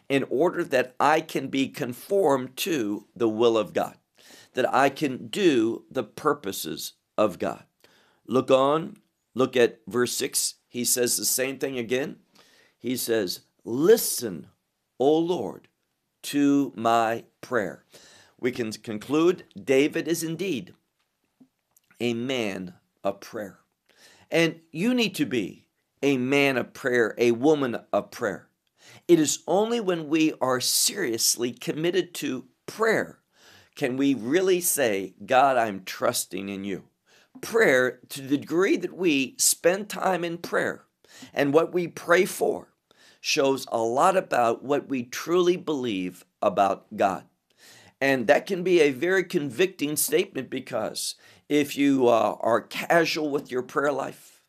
in 0.07 0.23
order 0.29 0.63
that 0.63 0.95
I 0.99 1.21
can 1.21 1.47
be 1.47 1.67
conformed 1.67 2.55
to 2.57 3.07
the 3.15 3.27
will 3.27 3.57
of 3.57 3.73
God, 3.73 3.97
that 4.53 4.71
I 4.73 4.89
can 4.89 5.27
do 5.27 5.83
the 5.91 6.03
purposes 6.03 6.93
of 7.17 7.39
God. 7.39 7.63
Look 8.25 8.51
on, 8.51 8.97
look 9.35 9.57
at 9.57 9.79
verse 9.87 10.13
6. 10.13 10.55
He 10.77 10.85
says 10.85 11.17
the 11.17 11.25
same 11.25 11.57
thing 11.57 11.79
again. 11.79 12.17
He 12.77 12.97
says, 12.97 13.39
Listen, 13.65 14.45
O 14.99 15.17
Lord, 15.17 15.69
to 16.21 16.71
my 16.75 17.23
prayer 17.41 17.83
we 18.39 18.51
can 18.51 18.71
conclude 18.71 19.45
David 19.59 20.07
is 20.07 20.21
indeed 20.21 20.75
a 21.99 22.13
man 22.13 22.75
of 23.03 23.21
prayer. 23.21 23.57
And 24.29 24.59
you 24.71 24.93
need 24.93 25.15
to 25.15 25.25
be 25.25 25.65
a 26.03 26.17
man 26.17 26.57
of 26.57 26.75
prayer, 26.75 27.15
a 27.17 27.31
woman 27.31 27.79
of 27.91 28.11
prayer. 28.11 28.49
It 29.07 29.19
is 29.19 29.41
only 29.47 29.79
when 29.79 30.09
we 30.09 30.35
are 30.39 30.61
seriously 30.61 31.53
committed 31.53 32.13
to 32.21 32.45
prayer 32.67 33.17
can 33.75 33.97
we 33.97 34.13
really 34.13 34.61
say, 34.61 35.15
God, 35.25 35.57
I'm 35.57 35.83
trusting 35.85 36.49
in 36.49 36.63
you. 36.63 36.83
Prayer, 37.41 37.99
to 38.09 38.21
the 38.21 38.37
degree 38.37 38.77
that 38.77 38.95
we 38.95 39.35
spend 39.37 39.89
time 39.89 40.23
in 40.23 40.37
prayer 40.37 40.83
and 41.33 41.53
what 41.53 41.73
we 41.73 41.87
pray 41.87 42.25
for, 42.25 42.73
shows 43.19 43.65
a 43.71 43.79
lot 43.79 44.15
about 44.15 44.63
what 44.63 44.87
we 44.87 45.03
truly 45.03 45.57
believe 45.57 46.23
about 46.41 46.95
God. 46.95 47.25
And 47.99 48.27
that 48.27 48.45
can 48.45 48.63
be 48.63 48.79
a 48.79 48.91
very 48.91 49.23
convicting 49.23 49.95
statement 49.95 50.49
because 50.49 51.15
if 51.49 51.75
you 51.75 52.07
uh, 52.07 52.37
are 52.39 52.61
casual 52.61 53.29
with 53.29 53.51
your 53.51 53.63
prayer 53.63 53.91
life, 53.91 54.41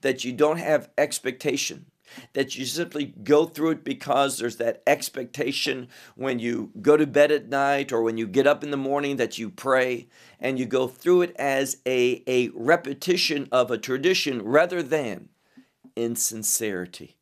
that 0.00 0.24
you 0.24 0.32
don't 0.32 0.58
have 0.58 0.90
expectation, 0.98 1.86
that 2.32 2.56
you 2.56 2.64
simply 2.64 3.14
go 3.24 3.46
through 3.46 3.70
it 3.70 3.84
because 3.84 4.38
there's 4.38 4.56
that 4.56 4.82
expectation 4.86 5.88
when 6.14 6.38
you 6.38 6.70
go 6.80 6.96
to 6.96 7.06
bed 7.06 7.30
at 7.30 7.48
night 7.48 7.92
or 7.92 8.02
when 8.02 8.16
you 8.16 8.26
get 8.26 8.46
up 8.46 8.62
in 8.62 8.70
the 8.70 8.76
morning 8.76 9.16
that 9.16 9.38
you 9.38 9.50
pray 9.50 10.08
and 10.40 10.58
you 10.58 10.66
go 10.66 10.86
through 10.86 11.22
it 11.22 11.34
as 11.36 11.78
a, 11.86 12.22
a 12.26 12.48
repetition 12.54 13.48
of 13.52 13.70
a 13.70 13.78
tradition 13.78 14.42
rather 14.42 14.82
than 14.82 15.28
in 15.94 16.14
sincerity, 16.14 17.16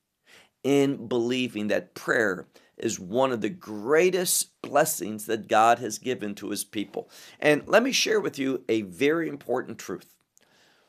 in 0.63 1.07
believing 1.07 1.69
that 1.69 1.95
prayer 1.95 2.47
is 2.77 2.99
one 2.99 3.31
of 3.31 3.41
the 3.41 3.49
greatest 3.49 4.61
blessings 4.61 5.27
that 5.27 5.49
God 5.49 5.79
has 5.79 5.99
given 5.99 6.35
to 6.37 6.51
his 6.51 6.65
people. 6.65 7.09
And 7.39 7.63
let 7.67 7.83
me 7.83 7.93
share 7.93 8.21
with 8.21 8.39
you 8.39 8.65
a 8.69 8.83
very 8.83 9.29
important 9.29 9.79
truth 9.79 10.14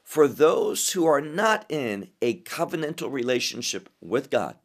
for 0.06 0.28
those 0.28 0.92
who 0.92 1.04
are 1.08 1.20
not 1.20 1.66
in 1.68 2.10
a 2.22 2.40
covenantal 2.42 3.12
relationship 3.12 3.90
with 4.00 4.30
God, 4.30 4.56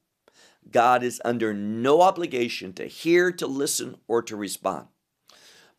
God 0.71 1.03
is 1.03 1.21
under 1.25 1.55
no 1.55 2.03
obligation 2.03 2.75
to 2.75 2.85
hear, 2.85 3.33
to 3.33 3.47
listen, 3.47 3.97
or 4.07 4.21
to 4.23 4.37
respond. 4.37 4.89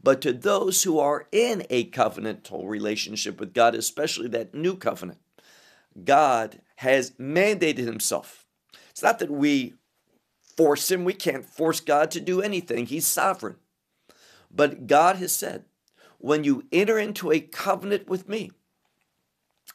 But 0.01 0.20
to 0.22 0.34
those 0.34 0.82
who 0.82 0.98
are 0.98 1.27
in 1.32 1.63
a 1.70 1.89
covenantal 1.91 2.68
relationship 2.68 3.39
with 3.39 3.53
God, 3.53 3.75
especially 3.75 4.27
that 4.30 4.56
new 4.56 4.75
covenant, 4.75 5.20
God 6.03 6.62
has 6.77 7.12
mandated 7.12 7.86
Himself. 7.86 8.48
It's 8.89 9.03
not 9.03 9.20
that 9.20 9.30
we 9.30 9.75
force 10.58 10.89
Him, 10.89 11.06
we 11.06 11.13
can't 11.13 11.46
force 11.46 11.80
God 11.80 12.10
to 12.12 12.20
do 12.20 12.41
anything, 12.41 12.88
He's 12.88 13.06
sovereign. 13.06 13.58
But 14.50 14.88
God 14.88 15.18
has 15.18 15.32
said, 15.32 15.65
when 16.18 16.44
you 16.44 16.65
enter 16.72 16.98
into 16.98 17.32
a 17.32 17.39
covenant 17.39 18.10
with 18.10 18.27
me, 18.27 18.51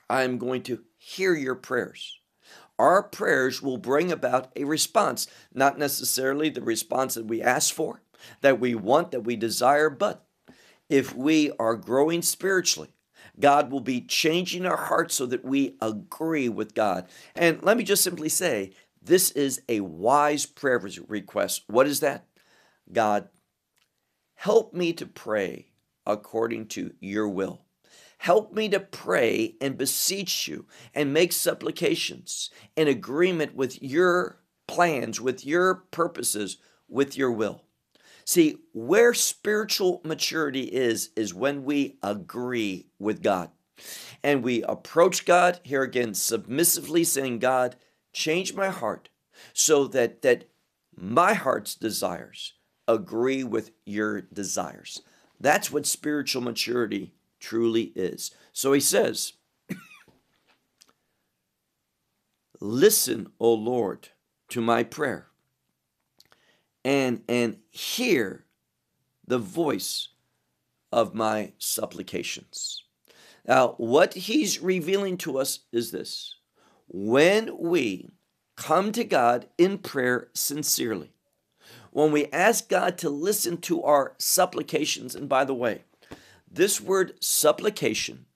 I'm 0.08 0.38
going 0.38 0.62
to 0.64 0.82
hear 0.98 1.34
your 1.34 1.54
prayers. 1.54 2.20
Our 2.78 3.02
prayers 3.02 3.62
will 3.62 3.78
bring 3.78 4.12
about 4.12 4.52
a 4.54 4.64
response, 4.64 5.26
not 5.54 5.78
necessarily 5.78 6.50
the 6.50 6.62
response 6.62 7.14
that 7.14 7.26
we 7.26 7.42
ask 7.42 7.72
for, 7.72 8.02
that 8.42 8.60
we 8.60 8.75
want, 8.75 9.10
that 9.12 9.25
we 9.25 9.36
desire, 9.36 9.88
but 9.88 10.26
if 10.88 11.14
we 11.14 11.50
are 11.58 11.75
growing 11.75 12.22
spiritually, 12.22 12.90
God 13.38 13.70
will 13.70 13.80
be 13.80 14.00
changing 14.00 14.64
our 14.66 14.76
hearts 14.76 15.14
so 15.14 15.26
that 15.26 15.44
we 15.44 15.76
agree 15.80 16.48
with 16.48 16.75
God. 16.75 17.08
And 17.34 17.62
let 17.62 17.76
me 17.76 17.84
just 17.84 18.04
simply 18.04 18.28
say, 18.28 18.72
this 19.02 19.30
is 19.32 19.62
a 19.68 19.80
wise 19.80 20.46
prayer 20.46 20.80
request. 21.08 21.64
What 21.66 21.86
is 21.86 22.00
that? 22.00 22.26
God, 22.92 23.28
help 24.34 24.72
me 24.75 24.92
to 24.94 25.06
pray 25.06 25.66
according 26.06 26.66
to 26.68 26.92
your 27.00 27.28
will. 27.28 27.65
Help 28.18 28.52
me 28.52 28.68
to 28.70 28.80
pray 28.80 29.56
and 29.61 29.78
beseech 29.78 30.49
you 30.49 30.66
and 30.94 31.12
make 31.12 31.32
supplications 31.32 32.50
in 32.75 32.88
agreement 32.88 33.54
with 33.54 33.82
your 33.82 34.40
plans, 34.66 35.20
with 35.20 35.44
your 35.44 35.75
purposes, 35.75 36.56
with 36.88 37.16
your 37.16 37.30
will. 37.30 37.62
See, 38.25 38.56
where 38.73 39.14
spiritual 39.14 40.00
maturity 40.04 40.64
is, 40.64 41.11
is 41.14 41.32
when 41.32 41.64
we 41.64 41.99
agree 42.02 42.88
with 42.99 43.23
God. 43.23 43.50
And 44.23 44.42
we 44.42 44.62
approach 44.62 45.25
God, 45.25 45.61
here 45.62 45.82
again, 45.82 46.14
submissively 46.14 47.04
saying, 47.04 47.38
God, 47.38 47.76
change 48.12 48.54
my 48.54 48.70
heart 48.70 49.11
so 49.52 49.87
that, 49.88 50.23
that 50.23 50.49
my 50.96 51.35
heart's 51.35 51.75
desires 51.75 52.54
agree 52.88 53.44
with 53.44 53.70
your 53.85 54.23
desires. 54.23 55.02
That's 55.38 55.70
what 55.70 55.87
spiritual 55.87 56.42
maturity 56.42 57.12
truly 57.46 57.92
is. 57.94 58.32
So 58.52 58.72
he 58.72 58.80
says, 58.80 59.34
Listen, 62.60 63.28
O 63.38 63.52
Lord, 63.54 64.09
to 64.48 64.61
my 64.61 64.82
prayer 64.82 65.28
and, 66.85 67.22
and 67.28 67.59
hear 67.70 68.44
the 69.26 69.38
voice 69.38 70.09
of 70.90 71.14
my 71.14 71.52
supplications. 71.59 72.82
Now, 73.46 73.74
what 73.76 74.14
he's 74.14 74.61
revealing 74.61 75.16
to 75.18 75.38
us 75.38 75.61
is 75.70 75.92
this 75.92 76.35
when 76.88 77.56
we 77.59 78.09
come 78.56 78.90
to 78.92 79.04
God 79.04 79.46
in 79.56 79.78
prayer 79.78 80.30
sincerely, 80.32 81.12
when 81.92 82.11
we 82.11 82.26
ask 82.26 82.68
God 82.68 82.98
to 82.98 83.11
listen 83.11 83.59
to 83.59 83.85
our 83.85 84.14
supplications, 84.18 85.14
and 85.14 85.28
by 85.28 85.44
the 85.44 85.54
way, 85.54 85.85
this 86.50 86.80
word 86.80 87.14
supplication 87.20 88.26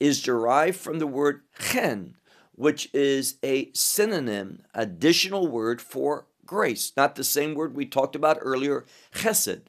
is 0.00 0.22
derived 0.22 0.78
from 0.78 0.98
the 0.98 1.06
word 1.06 1.42
chen, 1.58 2.16
which 2.52 2.88
is 2.94 3.36
a 3.42 3.70
synonym, 3.72 4.62
additional 4.74 5.46
word 5.46 5.80
for 5.80 6.26
grace. 6.46 6.92
Not 6.96 7.14
the 7.14 7.24
same 7.24 7.54
word 7.54 7.74
we 7.74 7.86
talked 7.86 8.16
about 8.16 8.38
earlier, 8.40 8.84
chesed, 9.14 9.62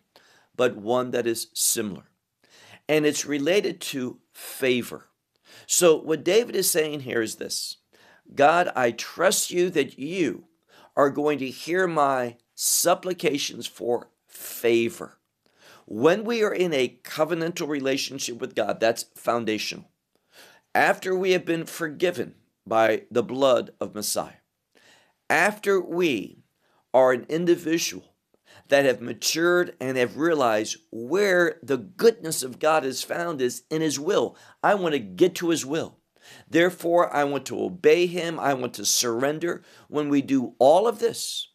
but 0.55 0.75
one 0.75 1.11
that 1.11 1.27
is 1.27 1.47
similar. 1.53 2.03
And 2.87 3.05
it's 3.05 3.25
related 3.25 3.79
to 3.81 4.19
favor. 4.33 5.05
So, 5.67 5.95
what 5.95 6.23
David 6.23 6.55
is 6.55 6.69
saying 6.69 7.01
here 7.01 7.21
is 7.21 7.35
this 7.35 7.77
God, 8.33 8.71
I 8.75 8.91
trust 8.91 9.51
you 9.51 9.69
that 9.71 9.99
you 9.99 10.45
are 10.95 11.09
going 11.09 11.37
to 11.39 11.49
hear 11.49 11.87
my 11.87 12.37
supplications 12.55 13.67
for 13.67 14.09
favor. 14.27 15.18
When 15.91 16.23
we 16.23 16.43
are 16.43 16.53
in 16.53 16.71
a 16.71 16.99
covenantal 17.03 17.67
relationship 17.67 18.39
with 18.39 18.53
God, 18.53 18.79
that's 18.79 19.05
foundational. 19.15 19.89
After 20.75 21.15
we 21.15 21.31
have 21.31 21.45
been 21.45 21.65
forgiven 21.65 22.35
by 22.63 23.05
the 23.09 23.23
blood 23.23 23.71
of 23.81 23.95
Messiah, 23.95 24.43
after 25.31 25.81
we 25.81 26.43
are 26.93 27.11
an 27.11 27.25
individual 27.27 28.13
that 28.67 28.85
have 28.85 29.01
matured 29.01 29.75
and 29.81 29.97
have 29.97 30.15
realized 30.15 30.77
where 30.91 31.57
the 31.63 31.77
goodness 31.77 32.43
of 32.43 32.59
God 32.59 32.85
is 32.85 33.01
found 33.01 33.41
is 33.41 33.63
in 33.71 33.81
His 33.81 33.99
will. 33.99 34.37
I 34.61 34.75
want 34.75 34.93
to 34.93 34.99
get 34.99 35.33
to 35.35 35.49
His 35.49 35.65
will. 35.65 35.97
Therefore, 36.47 37.11
I 37.11 37.23
want 37.23 37.47
to 37.47 37.59
obey 37.59 38.05
Him. 38.05 38.39
I 38.39 38.53
want 38.53 38.75
to 38.75 38.85
surrender. 38.85 39.63
When 39.87 40.09
we 40.09 40.21
do 40.21 40.53
all 40.59 40.87
of 40.87 40.99
this, 40.99 41.47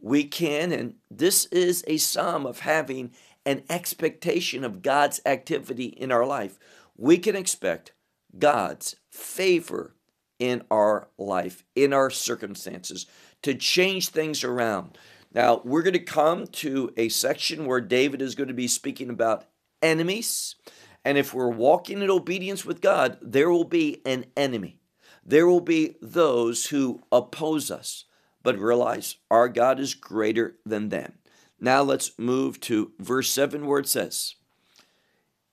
we 0.00 0.24
can, 0.24 0.72
and 0.72 0.94
this 1.08 1.46
is 1.46 1.84
a 1.86 1.96
sum 1.98 2.46
of 2.46 2.60
having 2.60 3.12
an 3.46 3.62
expectation 3.70 4.64
of 4.64 4.82
God's 4.82 5.20
activity 5.24 5.86
in 5.86 6.12
our 6.12 6.26
life, 6.26 6.58
we 6.96 7.16
can 7.16 7.36
expect 7.36 7.92
God's 8.38 8.96
favor 9.10 9.94
in 10.38 10.62
our 10.70 11.08
life, 11.16 11.64
in 11.74 11.92
our 11.92 12.10
circumstances, 12.10 13.06
to 13.42 13.54
change 13.54 14.08
things 14.08 14.44
around. 14.44 14.98
Now, 15.32 15.62
we're 15.64 15.82
going 15.82 15.92
to 15.94 16.00
come 16.00 16.46
to 16.46 16.92
a 16.96 17.08
section 17.08 17.66
where 17.66 17.80
David 17.80 18.20
is 18.20 18.34
going 18.34 18.48
to 18.48 18.54
be 18.54 18.68
speaking 18.68 19.08
about 19.08 19.46
enemies. 19.80 20.56
And 21.04 21.16
if 21.16 21.32
we're 21.32 21.48
walking 21.48 22.02
in 22.02 22.10
obedience 22.10 22.64
with 22.64 22.80
God, 22.80 23.18
there 23.22 23.50
will 23.50 23.64
be 23.64 24.02
an 24.04 24.26
enemy. 24.36 24.80
There 25.24 25.46
will 25.46 25.60
be 25.60 25.96
those 26.02 26.66
who 26.66 27.02
oppose 27.12 27.70
us. 27.70 28.04
But 28.42 28.58
realize 28.58 29.16
our 29.30 29.48
God 29.48 29.80
is 29.80 29.94
greater 29.94 30.56
than 30.64 30.88
them. 30.88 31.14
Now 31.58 31.82
let's 31.82 32.18
move 32.18 32.60
to 32.60 32.92
verse 32.98 33.30
7 33.30 33.66
where 33.66 33.80
it 33.80 33.88
says, 33.88 34.34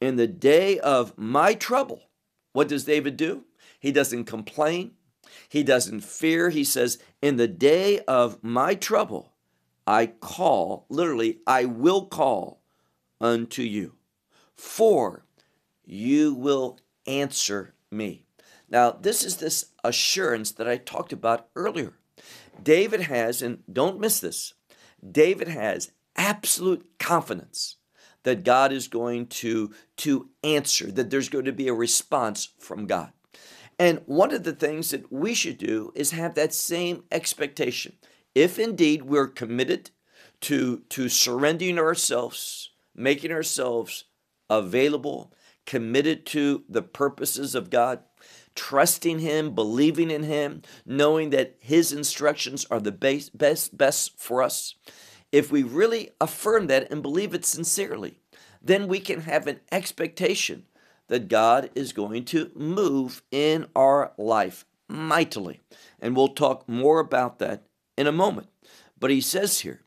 In 0.02 0.16
the 0.18 0.28
day 0.28 0.80
of 0.80 1.18
my 1.18 1.54
trouble, 1.54 2.10
what 2.52 2.68
does 2.68 2.86
David 2.86 3.18
do? 3.18 3.46
He 3.80 3.92
doesn't 3.92 4.26
complain. 4.26 4.92
He 5.50 5.63
doesn't 5.63 6.02
fear. 6.02 6.50
He 6.50 6.63
says, 6.63 7.00
In 7.22 7.38
the 7.38 7.48
day 7.48 8.00
of 8.02 8.44
my 8.44 8.76
trouble, 8.76 9.34
I 9.86 10.08
call, 10.08 10.86
literally, 10.89 11.39
I 11.46 11.66
will 11.66 12.06
call 12.06 12.62
unto 13.20 13.62
you, 13.62 13.96
for 14.56 15.26
you 15.86 16.34
will 16.34 16.80
answer 17.06 17.74
me. 17.92 18.26
Now, 18.70 18.92
this 18.92 19.24
is 19.24 19.38
this 19.38 19.66
assurance 19.84 20.52
that 20.54 20.68
I 20.68 20.78
talked 20.78 21.13
about 21.13 21.48
earlier. 21.56 21.94
David 22.62 23.02
has, 23.02 23.42
and 23.42 23.63
don't 23.72 24.00
miss 24.00 24.20
this, 24.20 24.54
David 25.12 25.48
has 25.48 25.92
absolute 26.16 26.88
confidence 27.00 27.78
that 28.24 28.44
God 28.44 28.72
is 28.72 28.88
going 28.88 29.28
to, 29.28 29.74
to 29.98 30.30
answer, 30.44 30.92
that 30.92 31.10
there's 31.10 31.30
going 31.30 31.46
to 31.46 31.52
be 31.52 31.68
a 31.68 31.74
response 31.74 32.50
from 32.60 32.88
God. 32.88 33.12
And 33.78 34.02
one 34.06 34.34
of 34.34 34.44
the 34.44 34.54
things 34.54 34.92
that 34.92 35.12
we 35.12 35.34
should 35.34 35.58
do 35.58 35.92
is 35.96 36.12
have 36.12 36.36
that 36.36 36.54
same 36.54 37.04
expectation. 37.12 37.94
If 38.34 38.60
indeed 38.60 39.04
we're 39.04 39.28
committed 39.28 39.92
to, 40.42 40.84
to 40.89 41.10
surrendering 41.10 41.80
ourselves, 41.80 42.72
making 42.96 43.32
ourselves 43.32 44.06
available, 44.50 45.34
committed 45.66 46.26
to 46.28 46.63
the 46.70 46.82
purposes 46.82 47.56
of 47.56 47.70
God, 47.70 48.04
trusting 48.56 49.20
Him, 49.20 49.56
believing 49.56 50.12
in 50.12 50.24
Him, 50.24 50.62
knowing 50.86 51.30
that 51.32 51.56
His 51.60 51.92
instructions 51.92 52.66
are 52.70 52.80
the 52.80 52.92
best, 52.92 53.38
best, 53.38 53.78
best 53.78 54.20
for 54.20 54.42
us, 54.42 54.76
if 55.32 55.52
we 55.52 55.63
really 55.63 56.12
affirm 56.22 56.68
that 56.68 56.92
and 56.92 57.02
believe 57.02 57.34
it 57.34 57.44
sincerely, 57.44 58.20
then 58.62 58.88
we 58.88 59.00
can 59.00 59.22
have 59.22 59.48
an 59.48 59.60
expectation 59.72 60.66
that 61.08 61.28
God 61.28 61.70
is 61.76 61.92
going 61.92 62.26
to 62.26 62.52
move 62.56 63.24
in 63.32 63.66
our 63.76 64.13
life 64.18 64.66
mightily. 64.88 65.60
And 66.00 66.16
we'll 66.16 66.30
talk 66.30 66.70
more 66.70 67.00
about 67.00 67.39
that 67.39 67.63
in 67.98 68.08
a 68.08 68.12
moment. 68.12 68.48
But 69.00 69.12
he 69.12 69.22
says 69.22 69.62
here, 69.62 69.82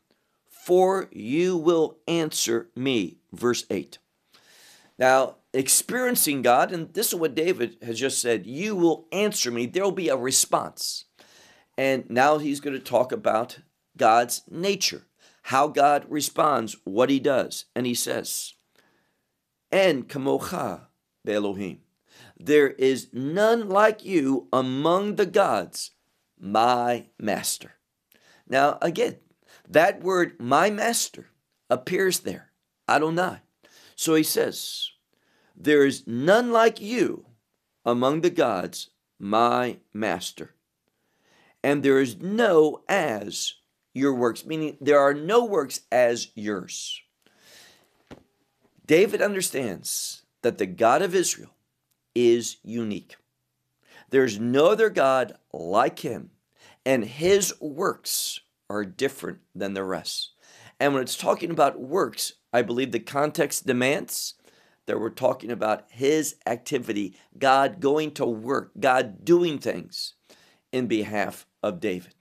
For 0.49 1.07
you 1.11 1.57
will 1.57 1.97
answer 2.07 2.67
me, 2.75 3.17
verse 3.31 3.65
8. 3.69 3.97
Now, 4.99 5.35
experiencing 5.53 6.41
God, 6.41 6.71
and 6.71 6.93
this 6.93 7.07
is 7.07 7.15
what 7.15 7.35
David 7.35 7.77
has 7.81 7.99
just 7.99 8.19
said, 8.19 8.45
you 8.45 8.75
will 8.75 9.07
answer 9.11 9.51
me. 9.51 9.65
There 9.65 9.83
will 9.83 9.91
be 9.91 10.09
a 10.09 10.17
response. 10.17 11.05
And 11.77 12.09
now 12.09 12.39
he's 12.39 12.59
going 12.59 12.75
to 12.75 12.83
talk 12.83 13.11
about 13.11 13.59
God's 13.95 14.41
nature, 14.49 15.03
how 15.43 15.67
God 15.67 16.05
responds, 16.09 16.75
what 16.83 17.09
he 17.09 17.19
does. 17.19 17.65
And 17.75 17.85
he 17.85 17.93
says, 17.93 18.53
And 19.71 20.07
kamocha 20.07 20.87
be'Elohim. 21.23 21.79
There 22.39 22.69
is 22.69 23.09
none 23.13 23.69
like 23.69 24.03
you 24.03 24.47
among 24.51 25.15
the 25.15 25.25
gods, 25.25 25.91
my 26.39 27.07
master. 27.19 27.73
Now, 28.47 28.77
again, 28.81 29.17
that 29.67 30.01
word, 30.01 30.39
my 30.39 30.69
master, 30.69 31.27
appears 31.69 32.21
there, 32.21 32.51
Adonai. 32.87 33.41
So 33.97 34.13
he 34.13 34.23
says, 34.23 34.91
There 35.55 35.85
is 35.85 36.05
none 36.05 36.51
like 36.51 36.79
you 36.79 37.25
among 37.83 38.21
the 38.21 38.29
gods, 38.29 38.91
my 39.19 39.77
master. 39.91 40.53
And 41.63 41.81
there 41.81 41.99
is 41.99 42.21
no 42.21 42.83
as 42.87 43.55
your 43.93 44.13
works, 44.13 44.45
meaning 44.45 44.77
there 44.79 44.99
are 44.99 45.15
no 45.15 45.43
works 45.43 45.81
as 45.91 46.29
yours. 46.35 47.01
David 48.85 49.21
understands 49.21 50.21
that 50.43 50.59
the 50.59 50.67
God 50.67 51.01
of 51.01 51.15
Israel 51.15 51.55
is 52.13 52.57
unique. 52.63 53.15
There's 54.11 54.39
no 54.39 54.67
other 54.67 54.91
God 54.91 55.37
like 55.51 55.99
him, 55.99 56.29
and 56.85 57.03
his 57.03 57.59
works 57.59 58.41
are 58.69 58.85
different 58.85 59.39
than 59.55 59.73
the 59.73 59.83
rest. 59.83 60.33
And 60.79 60.93
when 60.93 61.01
it's 61.01 61.17
talking 61.17 61.51
about 61.51 61.79
works, 61.79 62.33
I 62.53 62.61
believe 62.61 62.91
the 62.91 62.99
context 62.99 63.65
demands 63.65 64.35
that 64.85 64.99
we're 64.99 65.09
talking 65.09 65.51
about 65.51 65.85
his 65.89 66.35
activity, 66.45 67.15
God 67.37 67.79
going 67.79 68.11
to 68.11 68.25
work, 68.25 68.71
God 68.79 69.25
doing 69.25 69.59
things 69.59 70.13
in 70.71 70.87
behalf 70.87 71.45
of 71.61 71.79
David. 71.79 72.13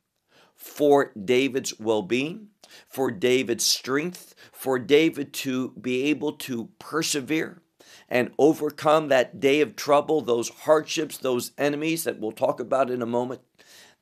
For 0.54 1.12
David's 1.22 1.78
well 1.78 2.02
being, 2.02 2.48
for 2.88 3.10
David's 3.10 3.64
strength, 3.64 4.34
for 4.52 4.78
David 4.78 5.32
to 5.34 5.70
be 5.80 6.04
able 6.04 6.32
to 6.32 6.70
persevere 6.78 7.62
and 8.08 8.32
overcome 8.38 9.08
that 9.08 9.38
day 9.38 9.60
of 9.60 9.76
trouble, 9.76 10.20
those 10.20 10.48
hardships, 10.48 11.18
those 11.18 11.52
enemies 11.58 12.04
that 12.04 12.18
we'll 12.18 12.32
talk 12.32 12.58
about 12.58 12.90
in 12.90 13.02
a 13.02 13.06
moment, 13.06 13.42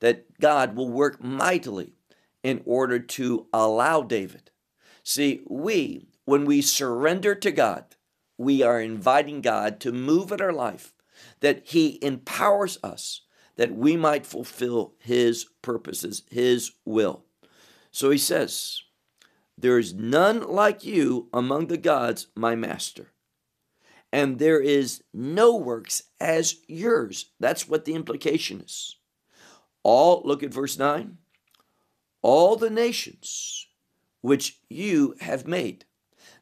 that 0.00 0.38
God 0.40 0.74
will 0.74 0.88
work 0.88 1.22
mightily 1.22 1.94
in 2.44 2.62
order 2.66 3.00
to 3.00 3.46
allow 3.52 4.02
David. 4.02 4.50
See, 5.02 5.42
we, 5.48 6.06
when 6.26 6.44
we 6.44 6.60
surrender 6.60 7.34
to 7.34 7.50
God, 7.50 7.96
we 8.36 8.62
are 8.62 8.80
inviting 8.80 9.40
God 9.40 9.80
to 9.80 9.92
move 9.92 10.30
in 10.30 10.40
our 10.40 10.52
life, 10.52 10.92
that 11.40 11.62
He 11.64 11.98
empowers 12.02 12.78
us 12.84 13.22
that 13.56 13.74
we 13.74 13.96
might 13.96 14.26
fulfill 14.26 14.94
His 14.98 15.46
purposes, 15.62 16.22
His 16.30 16.72
will. 16.84 17.24
So 17.90 18.10
He 18.10 18.18
says, 18.18 18.82
There 19.56 19.78
is 19.78 19.94
none 19.94 20.42
like 20.42 20.84
you 20.84 21.28
among 21.32 21.68
the 21.68 21.78
gods, 21.78 22.26
my 22.36 22.54
master. 22.54 23.12
And 24.12 24.38
there 24.38 24.60
is 24.60 25.02
no 25.12 25.56
works 25.56 26.04
as 26.20 26.56
yours. 26.68 27.32
That's 27.40 27.68
what 27.68 27.84
the 27.84 27.94
implication 27.94 28.60
is. 28.60 28.96
All, 29.82 30.22
look 30.24 30.42
at 30.42 30.54
verse 30.54 30.78
9 30.78 31.18
all 32.24 32.56
the 32.56 32.70
nations 32.70 33.68
which 34.22 34.58
you 34.70 35.14
have 35.20 35.46
made. 35.46 35.84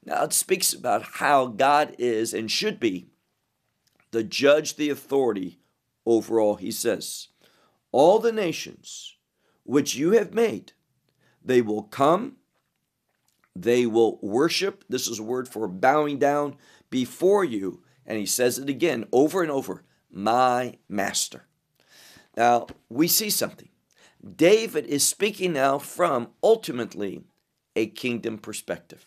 Now 0.05 0.23
it 0.23 0.33
speaks 0.33 0.73
about 0.73 1.03
how 1.15 1.47
God 1.47 1.97
is 1.99 2.33
and 2.33 2.49
should 2.49 2.79
be 2.79 3.09
the 4.13 4.23
judge, 4.23 4.77
the 4.77 4.91
authority 4.91 5.59
over 6.07 6.39
all. 6.39 6.55
He 6.55 6.71
says, 6.71 7.29
All 7.91 8.21
the 8.21 8.31
nations 8.31 9.17
which 9.65 9.97
you 9.97 10.13
have 10.13 10.33
made, 10.33 10.73
they 11.45 11.61
will 11.61 11.83
come, 11.83 12.37
they 13.57 13.85
will 13.85 14.21
worship. 14.23 14.85
This 14.89 15.09
is 15.09 15.19
a 15.19 15.25
word 15.25 15.49
for 15.49 15.67
bowing 15.67 16.21
down 16.21 16.57
before 16.91 17.45
you. 17.45 17.83
And 18.07 18.19
he 18.19 18.27
says 18.27 18.57
it 18.57 18.69
again 18.69 19.07
over 19.11 19.43
and 19.43 19.51
over 19.51 19.83
my 20.13 20.79
master. 20.89 21.47
Now, 22.37 22.69
we 22.89 23.09
see 23.09 23.31
something. 23.31 23.69
David 24.23 24.87
is 24.87 25.07
speaking 25.07 25.53
now 25.53 25.79
from 25.79 26.29
ultimately 26.43 27.25
a 27.75 27.87
kingdom 27.87 28.39
perspective. 28.39 29.07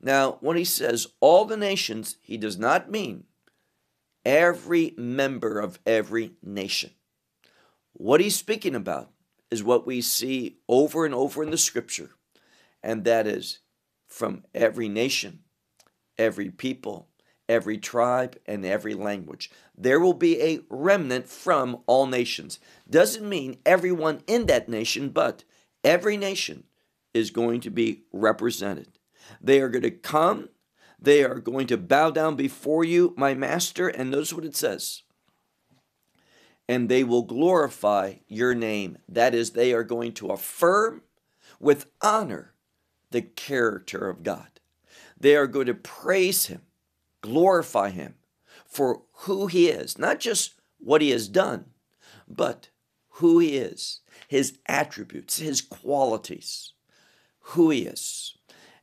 Now, 0.00 0.38
when 0.40 0.56
he 0.56 0.64
says 0.64 1.06
all 1.20 1.44
the 1.44 1.56
nations, 1.56 2.16
he 2.20 2.36
does 2.36 2.58
not 2.58 2.90
mean 2.90 3.24
every 4.24 4.94
member 4.96 5.60
of 5.60 5.78
every 5.86 6.32
nation. 6.42 6.90
What 7.92 8.20
he's 8.20 8.36
speaking 8.36 8.74
about 8.74 9.10
is 9.50 9.62
what 9.62 9.86
we 9.86 10.00
see 10.00 10.58
over 10.68 11.04
and 11.06 11.14
over 11.14 11.42
in 11.42 11.50
the 11.50 11.58
scripture, 11.58 12.10
and 12.82 13.04
that 13.04 13.26
is 13.26 13.60
from 14.08 14.44
every 14.54 14.88
nation, 14.88 15.40
every 16.18 16.50
people, 16.50 17.08
every 17.52 17.76
tribe, 17.76 18.38
and 18.46 18.64
every 18.64 18.94
language. 18.94 19.50
There 19.76 20.00
will 20.00 20.14
be 20.14 20.40
a 20.40 20.60
remnant 20.70 21.28
from 21.28 21.82
all 21.86 22.06
nations. 22.06 22.58
Doesn't 22.88 23.28
mean 23.28 23.58
everyone 23.66 24.22
in 24.26 24.46
that 24.46 24.70
nation, 24.70 25.10
but 25.10 25.44
every 25.84 26.16
nation 26.16 26.64
is 27.12 27.30
going 27.30 27.60
to 27.60 27.70
be 27.70 28.04
represented. 28.10 28.98
They 29.40 29.60
are 29.60 29.68
going 29.68 29.82
to 29.82 29.90
come, 29.90 30.48
they 30.98 31.22
are 31.22 31.40
going 31.40 31.66
to 31.66 31.76
bow 31.76 32.10
down 32.10 32.36
before 32.36 32.84
you, 32.84 33.12
my 33.18 33.34
master, 33.34 33.88
and 33.88 34.10
notice 34.10 34.32
what 34.32 34.46
it 34.46 34.56
says. 34.56 35.02
And 36.66 36.88
they 36.88 37.04
will 37.04 37.22
glorify 37.22 38.14
your 38.28 38.54
name. 38.54 38.96
That 39.08 39.34
is, 39.34 39.50
they 39.50 39.74
are 39.74 39.84
going 39.84 40.12
to 40.14 40.28
affirm 40.28 41.02
with 41.60 41.86
honor 42.00 42.54
the 43.10 43.20
character 43.20 44.08
of 44.08 44.22
God. 44.22 44.48
They 45.20 45.36
are 45.36 45.46
going 45.46 45.66
to 45.66 45.74
praise 45.74 46.46
him 46.46 46.62
glorify 47.22 47.90
Him 47.90 48.16
for 48.66 49.02
who 49.12 49.46
He 49.46 49.68
is, 49.68 49.98
not 49.98 50.20
just 50.20 50.54
what 50.78 51.00
He 51.00 51.10
has 51.10 51.28
done, 51.28 51.66
but 52.28 52.68
who 53.16 53.38
He 53.38 53.56
is, 53.56 54.00
His 54.28 54.58
attributes, 54.66 55.38
His 55.38 55.62
qualities, 55.62 56.74
who 57.40 57.70
He 57.70 57.82
is. 57.82 58.36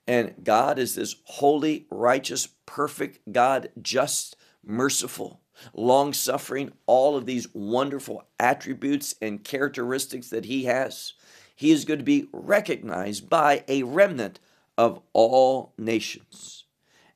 And 0.08 0.34
God 0.44 0.80
is 0.80 0.96
this 0.96 1.18
holy, 1.26 1.86
righteous, 1.92 2.48
perfect 2.66 3.32
God, 3.32 3.70
just, 3.80 4.36
merciful, 4.66 5.42
long 5.74 6.14
suffering, 6.14 6.72
all 6.86 7.16
of 7.16 7.26
these 7.26 7.54
wonderful 7.54 8.24
attributes 8.40 9.14
and 9.22 9.44
characteristics 9.44 10.30
that 10.30 10.46
He 10.46 10.66
has. 10.66 11.14
He 11.56 11.72
is 11.72 11.86
going 11.86 12.00
to 12.00 12.06
be 12.06 12.28
recognized 12.32 13.30
by 13.30 13.64
a 13.68 13.84
remnant 13.84 14.40
of 14.78 15.02
all 15.14 15.74
nations. 15.78 16.64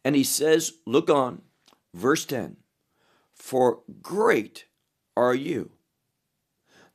And 0.04 0.16
he 0.16 0.24
says, 0.24 0.74
look 0.86 1.10
on, 1.10 1.42
verse 1.94 2.26
10 2.26 2.58
For 3.34 3.80
great 4.02 4.66
are 5.16 5.36
you, 5.36 5.72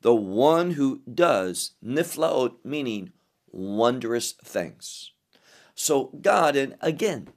the 0.02 0.14
one 0.14 0.72
who 0.72 1.00
does 1.12 1.72
niflaot, 1.84 2.56
meaning 2.64 3.12
wondrous 3.50 4.32
things. 4.32 5.12
So, 5.74 6.10
God, 6.20 6.56
and 6.56 6.76
again, 6.80 7.28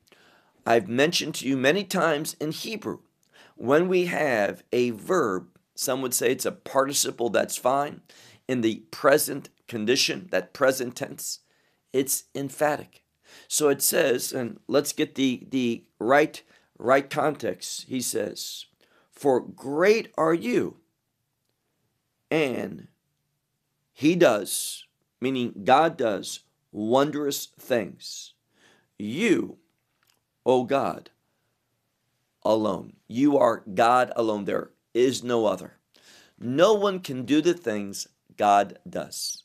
I've 0.66 0.88
mentioned 0.88 1.36
to 1.36 1.48
you 1.48 1.58
many 1.58 1.84
times 1.84 2.36
in 2.40 2.52
Hebrew, 2.52 3.00
when 3.56 3.88
we 3.88 4.06
have 4.06 4.64
a 4.72 4.92
verb, 4.92 5.48
some 5.76 6.02
would 6.02 6.14
say 6.14 6.32
it's 6.32 6.46
a 6.46 6.52
participle, 6.52 7.30
that's 7.30 7.58
fine. 7.58 8.02
In 8.48 8.62
the 8.62 8.84
present 8.92 9.50
condition, 9.68 10.28
that 10.32 10.54
present 10.54 10.96
tense, 10.96 11.40
it's 11.94 12.26
emphatic. 12.36 13.01
So 13.48 13.70
it 13.70 13.82
says, 13.82 14.32
and 14.32 14.60
let's 14.68 14.94
get 14.94 15.16
the, 15.16 15.48
the 15.50 15.84
right, 16.00 16.42
right 16.78 17.10
context. 17.10 17.86
He 17.88 18.02
says, 18.02 18.66
For 19.12 19.40
great 19.40 20.12
are 20.18 20.34
you, 20.34 20.78
and 22.30 22.88
he 23.94 24.16
does, 24.16 24.86
meaning 25.20 25.62
God 25.64 25.98
does, 25.98 26.40
wondrous 26.72 27.48
things. 27.60 28.34
You, 28.98 29.58
O 30.46 30.64
God, 30.64 31.10
alone. 32.44 32.94
You 33.08 33.38
are 33.38 33.64
God 33.74 34.12
alone. 34.16 34.46
There 34.46 34.72
is 34.94 35.24
no 35.24 35.46
other. 35.46 35.78
No 36.40 36.74
one 36.74 37.00
can 37.00 37.26
do 37.26 37.42
the 37.42 37.54
things 37.54 38.08
God 38.38 38.80
does. 38.90 39.44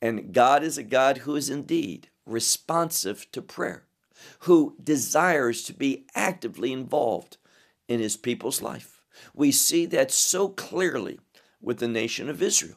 And 0.00 0.32
God 0.32 0.62
is 0.62 0.78
a 0.78 0.82
God 0.82 1.18
who 1.18 1.34
is 1.34 1.50
indeed 1.50 2.08
responsive 2.30 3.30
to 3.32 3.42
prayer. 3.42 3.84
who 4.40 4.76
desires 4.82 5.62
to 5.64 5.72
be 5.72 6.06
actively 6.14 6.72
involved 6.72 7.36
in 7.88 8.00
his 8.00 8.16
people's 8.16 8.62
life. 8.62 9.00
We 9.34 9.52
see 9.52 9.86
that 9.86 10.10
so 10.10 10.48
clearly 10.48 11.20
with 11.60 11.78
the 11.78 11.88
nation 11.88 12.28
of 12.28 12.42
Israel. 12.42 12.76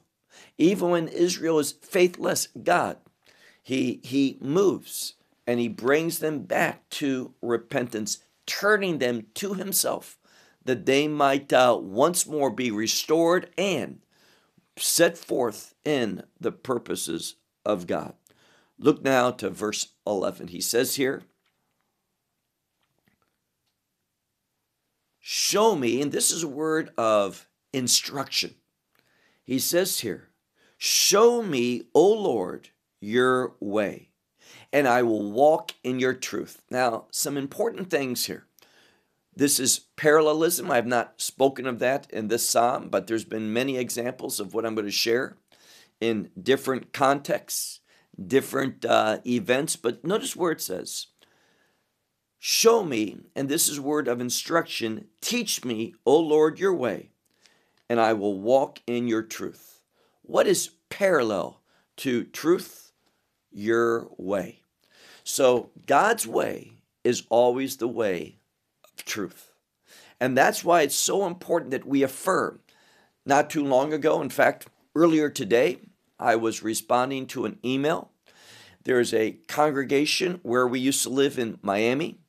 Even 0.57 0.89
when 0.89 1.07
Israel 1.07 1.59
is 1.59 1.71
faithless, 1.71 2.47
God, 2.61 2.97
he, 3.61 4.01
he 4.03 4.37
moves 4.41 5.13
and 5.47 5.59
he 5.59 5.67
brings 5.67 6.19
them 6.19 6.43
back 6.43 6.89
to 6.89 7.33
repentance, 7.41 8.19
turning 8.45 8.99
them 8.99 9.27
to 9.35 9.53
himself, 9.53 10.17
that 10.65 10.85
they 10.85 11.07
might 11.07 11.51
uh, 11.51 11.77
once 11.81 12.25
more 12.25 12.49
be 12.49 12.71
restored 12.71 13.49
and 13.57 13.99
set 14.77 15.17
forth 15.17 15.75
in 15.83 16.23
the 16.39 16.51
purposes 16.51 17.35
of 17.65 17.85
God. 17.87 18.13
Look 18.77 19.03
now 19.03 19.31
to 19.31 19.49
verse 19.49 19.93
11. 20.05 20.47
He 20.47 20.61
says 20.61 20.95
here, 20.95 21.23
Show 25.19 25.75
me, 25.75 26.01
and 26.01 26.11
this 26.11 26.31
is 26.31 26.43
a 26.43 26.49
word 26.49 26.91
of 26.97 27.47
instruction. 27.71 28.55
He 29.43 29.57
says 29.57 30.01
here, 30.01 30.29
Show 30.77 31.41
me, 31.41 31.83
O 31.93 32.11
Lord, 32.11 32.69
your 32.99 33.55
way, 33.61 34.09
and 34.73 34.85
I 34.87 35.01
will 35.03 35.31
walk 35.31 35.73
in 35.83 35.99
your 35.99 36.13
truth. 36.13 36.61
Now, 36.69 37.05
some 37.11 37.37
important 37.37 37.89
things 37.89 38.25
here. 38.25 38.47
This 39.35 39.59
is 39.59 39.79
parallelism. 39.95 40.69
I 40.69 40.75
have 40.75 40.85
not 40.85 41.21
spoken 41.21 41.65
of 41.65 41.79
that 41.79 42.11
in 42.11 42.27
this 42.27 42.47
psalm, 42.47 42.89
but 42.89 43.07
there's 43.07 43.25
been 43.25 43.53
many 43.53 43.77
examples 43.77 44.39
of 44.39 44.53
what 44.53 44.65
I'm 44.65 44.75
going 44.75 44.85
to 44.85 44.91
share 44.91 45.37
in 45.99 46.29
different 46.41 46.93
contexts, 46.93 47.79
different 48.21 48.85
uh, 48.85 49.19
events. 49.25 49.75
But 49.75 50.03
notice 50.03 50.35
where 50.35 50.51
it 50.51 50.61
says, 50.61 51.07
Show 52.39 52.83
me, 52.83 53.19
and 53.35 53.47
this 53.47 53.69
is 53.69 53.79
word 53.79 54.09
of 54.09 54.19
instruction, 54.19 55.05
teach 55.21 55.63
me, 55.63 55.95
O 56.05 56.19
Lord, 56.19 56.59
your 56.59 56.73
way, 56.73 57.11
and 57.89 58.01
I 58.01 58.11
will 58.13 58.37
walk 58.37 58.79
in 58.85 59.07
your 59.07 59.23
truth. 59.23 59.81
What 60.23 60.45
is 60.45 60.71
parallel 60.89 61.61
to 61.97 62.25
truth? 62.25 62.91
Your 63.49 64.09
way. 64.17 64.59
So 65.23 65.69
God's 65.85 66.27
way 66.27 66.73
is 67.03 67.23
always 67.29 67.77
the 67.77 67.87
way 67.87 68.39
of 68.83 69.05
truth. 69.05 69.51
And 70.19 70.37
that's 70.37 70.63
why 70.63 70.81
it's 70.81 70.95
so 70.95 71.25
important 71.25 71.71
that 71.71 71.87
we 71.87 72.03
affirm. 72.03 72.59
Not 73.25 73.49
too 73.49 73.63
long 73.63 73.93
ago, 73.93 74.21
in 74.21 74.29
fact, 74.29 74.67
earlier 74.95 75.29
today, 75.29 75.79
I 76.19 76.35
was 76.35 76.63
responding 76.63 77.27
to 77.27 77.45
an 77.45 77.59
email. 77.63 78.11
There's 78.83 79.13
a 79.13 79.39
congregation 79.47 80.39
where 80.43 80.67
we 80.67 80.79
used 80.79 81.03
to 81.03 81.09
live 81.09 81.39
in 81.39 81.57
Miami, 81.61 82.19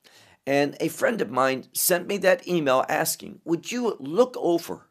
and 0.47 0.77
a 0.81 0.89
friend 0.89 1.21
of 1.21 1.31
mine 1.31 1.67
sent 1.73 2.07
me 2.07 2.17
that 2.19 2.47
email 2.47 2.85
asking, 2.89 3.41
Would 3.45 3.73
you 3.73 3.97
look 3.99 4.37
over 4.39 4.91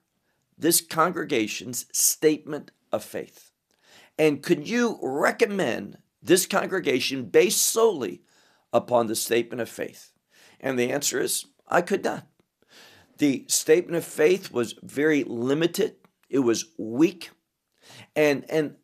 this 0.58 0.82
congregation's 0.82 1.86
statement 1.92 2.72
of 2.92 3.04
faith? 3.04 3.52
And 4.18 4.44
could 4.44 4.68
you 4.68 5.00
recommend 5.02 5.98
this 6.22 6.46
congregation 6.46 7.26
based 7.26 7.62
solely 7.62 8.22
upon 8.72 9.08
the 9.08 9.16
statement 9.16 9.62
of 9.62 9.70
faith? 9.70 10.12
And 10.60 10.78
the 10.78 10.92
answer 10.92 11.20
is 11.20 11.46
I 11.68 11.82
could 11.82 12.04
not. 12.04 12.28
The 13.18 13.46
statement 13.48 13.96
of 13.96 14.06
faith 14.06 14.52
was 14.52 14.76
very 14.82 15.24
limited, 15.24 15.96
it 16.30 16.40
was 16.40 16.66
weak. 16.78 17.30
And, 18.16 18.46
and 18.50 18.76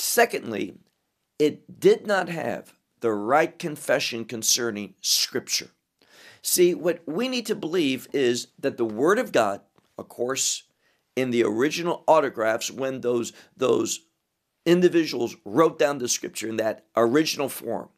secondly, 0.00 0.74
it 1.38 1.80
did 1.80 2.06
not 2.06 2.28
have 2.28 2.74
the 3.00 3.12
right 3.12 3.58
confession 3.58 4.24
concerning 4.24 4.94
Scripture. 5.00 5.70
See, 6.42 6.74
what 6.74 7.02
we 7.06 7.28
need 7.28 7.46
to 7.46 7.54
believe 7.54 8.08
is 8.12 8.48
that 8.58 8.76
the 8.76 8.84
Word 8.84 9.18
of 9.18 9.32
God, 9.32 9.60
of 9.98 10.08
course, 10.08 10.64
in 11.16 11.30
the 11.30 11.44
original 11.44 12.04
autographs, 12.06 12.70
when 12.70 13.00
those, 13.00 13.32
those 13.56 14.00
individuals 14.64 15.36
wrote 15.44 15.78
down 15.78 15.98
the 15.98 16.08
Scripture 16.08 16.48
in 16.48 16.56
that 16.56 16.86
original 16.96 17.48
form, 17.48 17.88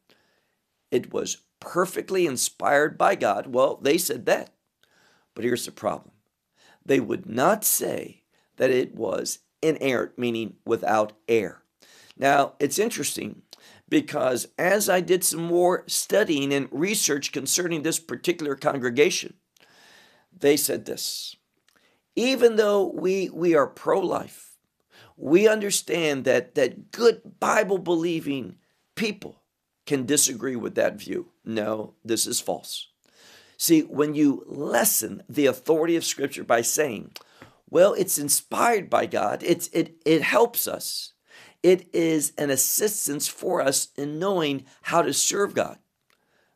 it 0.91 1.13
was 1.13 1.39
perfectly 1.61 2.27
inspired 2.27 2.99
by 2.99 3.15
God? 3.15 3.47
Well, 3.47 3.79
they 3.81 3.99
said 3.99 4.27
that. 4.27 4.51
But 5.35 5.45
here's 5.45 5.65
the 5.65 5.73
problem 5.73 6.13
they 6.85 7.01
would 7.01 7.27
not 7.27 7.65
say 7.65 8.23
that 8.57 8.71
it 8.71 8.95
was 8.95 9.39
inerrant, 9.63 10.19
meaning 10.19 10.57
without 10.67 11.13
error. 11.29 11.62
Now, 12.23 12.53
it's 12.61 12.79
interesting 12.79 13.43
because 13.89 14.47
as 14.57 14.89
I 14.89 15.01
did 15.01 15.25
some 15.25 15.43
more 15.43 15.83
studying 15.89 16.55
and 16.55 16.69
research 16.71 17.33
concerning 17.33 17.83
this 17.83 17.99
particular 17.99 18.55
congregation, 18.55 19.35
they 20.33 20.57
said 20.57 20.85
this 20.85 21.35
even 22.15 22.55
though 22.55 22.93
we, 22.95 23.29
we 23.31 23.57
are 23.57 23.67
pro 23.67 23.99
life, 23.99 24.57
we 25.17 25.49
understand 25.49 26.25
that, 26.25 26.55
that 26.55 26.93
good 26.93 27.41
Bible 27.41 27.79
believing 27.79 28.55
people 28.95 29.43
can 29.85 30.07
disagree 30.07 30.55
with 30.55 30.77
that 30.77 31.01
view. 31.01 31.31
No, 31.45 31.95
this 32.05 32.29
is 32.29 32.39
false. 32.39 32.87
See, 33.57 33.81
when 33.81 34.15
you 34.15 34.45
lessen 34.47 35.25
the 35.29 35.47
authority 35.47 35.97
of 35.97 36.05
Scripture 36.05 36.45
by 36.45 36.63
saying, 36.63 37.17
well, 37.69 37.95
it's 37.95 38.17
inspired 38.17 38.89
by 38.89 39.07
God, 39.07 39.43
it's, 39.43 39.67
it, 39.73 39.97
it 40.07 40.23
helps 40.23 40.69
us, 40.69 41.12
it 41.63 41.89
is 41.95 42.33
an 42.37 42.51
assistance 42.51 43.29
for 43.29 43.61
us 43.61 43.89
in 43.97 44.19
knowing 44.19 44.65
how 44.83 45.03
to 45.03 45.13
serve 45.13 45.55
God. 45.55 45.79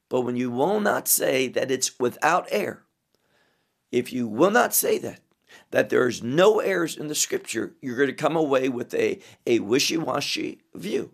But 0.09 0.23
when 0.23 0.37
you 0.37 0.51
will 0.51 0.81
not 0.81 1.09
say 1.09 1.49
that 1.49 1.71
it's 1.71 1.99
without 1.99 2.47
error, 2.51 2.85
if 3.91 4.13
you 4.13 4.27
will 4.29 4.51
not 4.51 4.75
say 4.75 4.99
that, 4.99 5.21
that 5.71 5.89
there's 5.89 6.23
no 6.23 6.61
errors 6.61 6.97
in 6.97 7.09
the 7.09 7.15
scripture, 7.15 7.75
you're 7.81 7.97
going 7.97 8.09
to 8.09 8.15
come 8.15 8.37
away 8.37 8.69
with 8.69 8.95
a, 8.95 9.21
a 9.47 9.61
wishy 9.61 9.97
washy 9.97 10.61
view. 10.75 11.13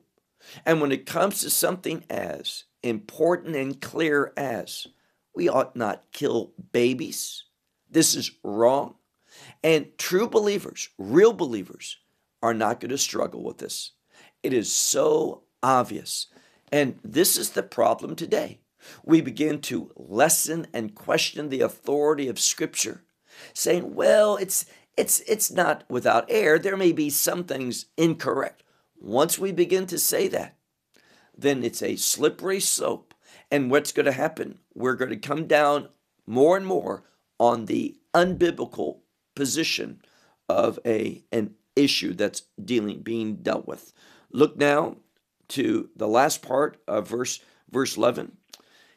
And 0.67 0.81
when 0.81 0.93
it 0.93 1.07
comes 1.07 1.41
to 1.41 1.51
something 1.51 2.05
as 2.11 2.65
important 2.83 3.55
and 3.57 3.81
clear 3.81 4.33
as 4.37 4.87
we 5.35 5.49
ought 5.49 5.77
not 5.77 6.05
kill 6.13 6.53
babies, 6.73 7.45
this 7.91 8.15
is 8.15 8.33
wrong. 8.43 8.97
And 9.63 9.97
true 9.99 10.29
believers, 10.29 10.89
real 10.99 11.33
believers, 11.33 11.97
are 12.43 12.55
not 12.55 12.81
going 12.81 12.91
to 12.91 12.99
struggle 12.99 13.43
with 13.43 13.59
this. 13.59 13.93
It 14.43 14.53
is 14.53 14.73
so 14.73 15.45
obvious. 15.63 16.27
And 16.71 16.99
this 17.05 17.37
is 17.37 17.51
the 17.51 17.63
problem 17.63 18.17
today. 18.17 18.61
We 19.05 19.21
begin 19.21 19.61
to 19.63 19.93
lessen 19.95 20.67
and 20.73 20.95
question 20.95 21.49
the 21.49 21.61
authority 21.61 22.29
of 22.29 22.41
Scripture, 22.41 23.05
saying, 23.53 23.95
well, 23.95 24.37
it's 24.37 24.67
it's 24.97 25.21
it's 25.21 25.51
not 25.51 25.85
without 25.89 26.27
error. 26.29 26.59
There 26.59 26.77
may 26.77 26.93
be 26.93 27.09
some 27.09 27.45
things 27.45 27.87
incorrect. 27.97 28.65
Once 28.99 29.39
we 29.39 29.53
begin 29.53 29.87
to 29.87 29.99
say 29.99 30.29
that, 30.29 30.57
then 31.37 31.63
it's 31.63 31.83
a 31.83 31.97
slippery 31.97 32.61
slope. 32.61 33.15
And 33.51 33.71
what's 33.71 33.93
going 33.93 34.07
to 34.07 34.13
happen? 34.13 34.59
We're 34.75 34.95
going 34.95 35.11
to 35.11 35.17
come 35.17 35.47
down 35.47 35.89
more 36.27 36.57
and 36.57 36.67
more 36.67 37.05
on 37.39 37.67
the 37.67 37.99
unbiblical 38.15 39.01
position 39.35 40.03
of 40.49 40.79
a 40.85 41.25
an 41.33 41.55
issue 41.77 42.15
that's 42.15 42.43
dealing 42.63 43.03
being 43.03 43.37
dealt 43.37 43.67
with. 43.67 43.93
Look 44.31 44.57
now 44.57 44.97
to 45.49 45.91
the 45.97 46.09
last 46.09 46.43
part 46.43 46.81
of 46.87 47.09
verse 47.09 47.41
verse 47.71 47.97
11. 47.97 48.37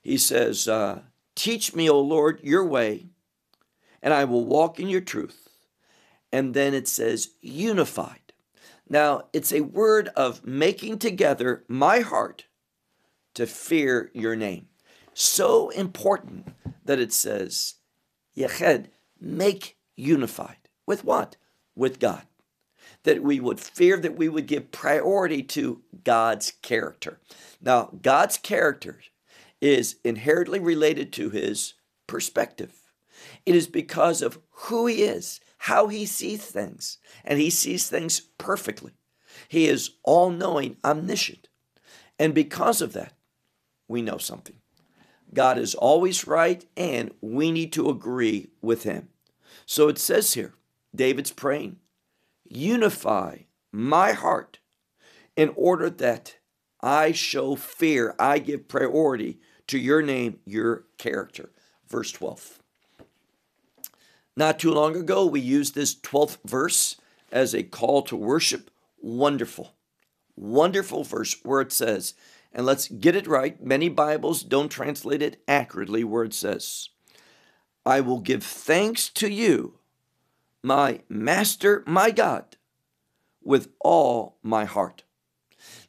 He 0.02 0.18
says, 0.18 0.68
uh, 0.68 1.02
"Teach 1.36 1.74
me, 1.74 1.90
O 1.90 2.00
Lord, 2.00 2.40
your 2.44 2.66
way, 2.66 3.08
and 4.02 4.14
I 4.14 4.26
will 4.26 4.46
walk 4.46 4.80
in 4.80 4.90
your 4.90 5.02
truth." 5.02 5.50
And 6.32 6.54
then 6.54 6.74
it 6.74 6.88
says, 6.88 7.32
"Unified." 7.42 8.34
Now, 8.88 9.24
it's 9.34 9.52
a 9.52 9.62
word 9.62 10.10
of 10.10 10.46
making 10.46 11.00
together 11.00 11.64
my 11.68 12.02
heart 12.02 12.46
to 13.34 13.48
fear 13.48 14.12
your 14.14 14.36
name. 14.36 14.68
So 15.14 15.70
important 15.70 16.50
that 16.84 17.00
it 17.00 17.14
says, 17.14 17.76
Yeched, 18.36 18.88
make 19.20 19.78
unified. 19.96 20.58
With 20.86 21.04
what? 21.04 21.38
With 21.76 22.00
God. 22.00 22.24
That 23.06 23.24
we 23.24 23.40
would 23.40 23.60
fear, 23.60 23.98
that 23.98 24.18
we 24.18 24.30
would 24.30 24.46
give 24.46 24.72
priority 24.72 25.42
to 25.44 25.82
God's 26.04 26.54
character. 26.62 27.20
Now, 27.62 27.90
God's 28.02 28.38
character 28.38 29.00
is 29.62 29.96
inherently 30.04 30.60
related 30.60 31.12
to 31.14 31.30
his 31.32 31.74
perspective. 32.06 32.74
It 33.46 33.56
is 33.56 33.68
because 33.68 34.22
of 34.22 34.40
who 34.52 34.86
he 34.86 35.04
is 35.04 35.40
how 35.66 35.88
he 35.88 36.06
sees 36.06 36.46
things, 36.46 37.00
and 37.24 37.40
he 37.40 37.50
sees 37.50 37.90
things 37.90 38.20
perfectly. 38.38 38.92
He 39.48 39.66
is 39.66 39.96
all 40.04 40.30
knowing, 40.30 40.78
omniscient. 40.86 41.48
And 42.20 42.36
because 42.36 42.84
of 42.84 42.94
that, 42.94 43.14
we 43.88 44.04
know 44.04 44.20
something. 44.20 44.58
God 45.34 45.58
is 45.58 45.74
always 45.74 46.28
right, 46.28 46.64
and 46.78 47.12
we 47.20 47.52
need 47.52 47.74
to 47.74 47.90
agree 47.90 48.50
with 48.62 48.84
him. 48.84 49.10
So 49.66 49.88
it 49.88 49.98
says 49.98 50.36
here 50.36 50.54
David's 50.96 51.32
praying, 51.32 51.78
unify 52.46 53.40
my 53.72 54.14
heart 54.14 54.60
in 55.36 55.52
order 55.56 55.90
that 55.90 56.38
I 56.82 57.12
show 57.12 57.56
fear, 57.56 58.16
I 58.20 58.40
give 58.40 58.68
priority 58.68 59.40
to 59.68 59.78
your 59.78 60.02
name, 60.02 60.40
your 60.46 60.86
character. 60.98 61.52
Verse 61.88 62.12
12. 62.12 62.60
Not 64.38 64.60
too 64.60 64.72
long 64.72 64.96
ago, 64.96 65.26
we 65.26 65.40
used 65.40 65.76
this 65.76 65.96
12th 65.96 66.38
verse 66.46 66.98
as 67.32 67.54
a 67.54 67.64
call 67.64 68.02
to 68.04 68.16
worship. 68.16 68.70
Wonderful, 69.02 69.76
wonderful 70.36 71.04
verse 71.04 71.36
where 71.44 71.62
it 71.62 71.72
says, 71.72 72.14
and 72.52 72.66
let's 72.66 72.88
get 72.88 73.16
it 73.16 73.28
right. 73.28 73.62
Many 73.64 73.90
Bibles 73.90 74.42
don't 74.42 74.70
translate 74.70 75.22
it 75.22 75.42
accurately 75.48 76.04
where 76.04 76.24
it 76.24 76.34
says, 76.34 76.90
I 77.86 78.02
will 78.02 78.20
give 78.20 78.44
thanks 78.44 79.10
to 79.10 79.30
you, 79.30 79.80
my 80.66 81.00
Master, 81.08 81.84
my 81.86 82.12
God, 82.12 82.58
with 83.44 83.70
all 83.80 84.40
my 84.42 84.66
heart. 84.66 85.04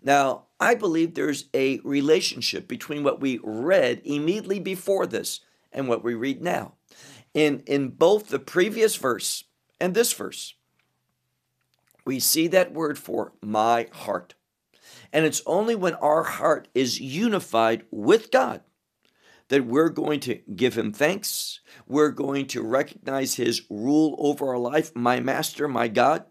Now, 0.02 0.44
I 0.60 0.74
believe 0.74 1.14
there's 1.14 1.46
a 1.54 1.80
relationship 1.80 2.68
between 2.68 3.02
what 3.02 3.20
we 3.20 3.40
read 3.42 4.02
immediately 4.04 4.60
before 4.60 5.06
this 5.06 5.40
and 5.72 5.88
what 5.88 6.04
we 6.04 6.14
read 6.14 6.42
now. 6.42 6.74
In, 7.34 7.60
in 7.66 7.88
both 7.88 8.28
the 8.28 8.38
previous 8.38 8.96
verse 8.96 9.44
and 9.80 9.94
this 9.94 10.12
verse, 10.12 10.54
we 12.04 12.20
see 12.20 12.46
that 12.48 12.72
word 12.72 12.98
for 12.98 13.32
my 13.42 13.88
heart. 13.92 14.34
And 15.12 15.24
it's 15.24 15.42
only 15.46 15.74
when 15.74 15.94
our 15.94 16.22
heart 16.22 16.68
is 16.74 17.00
unified 17.00 17.84
with 17.90 18.30
God 18.30 18.62
that 19.48 19.66
we're 19.66 19.88
going 19.88 20.20
to 20.20 20.36
give 20.54 20.76
Him 20.76 20.92
thanks. 20.92 21.60
We're 21.86 22.10
going 22.10 22.46
to 22.48 22.62
recognize 22.62 23.34
His 23.34 23.62
rule 23.70 24.16
over 24.18 24.48
our 24.48 24.58
life, 24.58 24.94
my 24.94 25.20
Master, 25.20 25.68
my 25.68 25.88
God, 25.88 26.24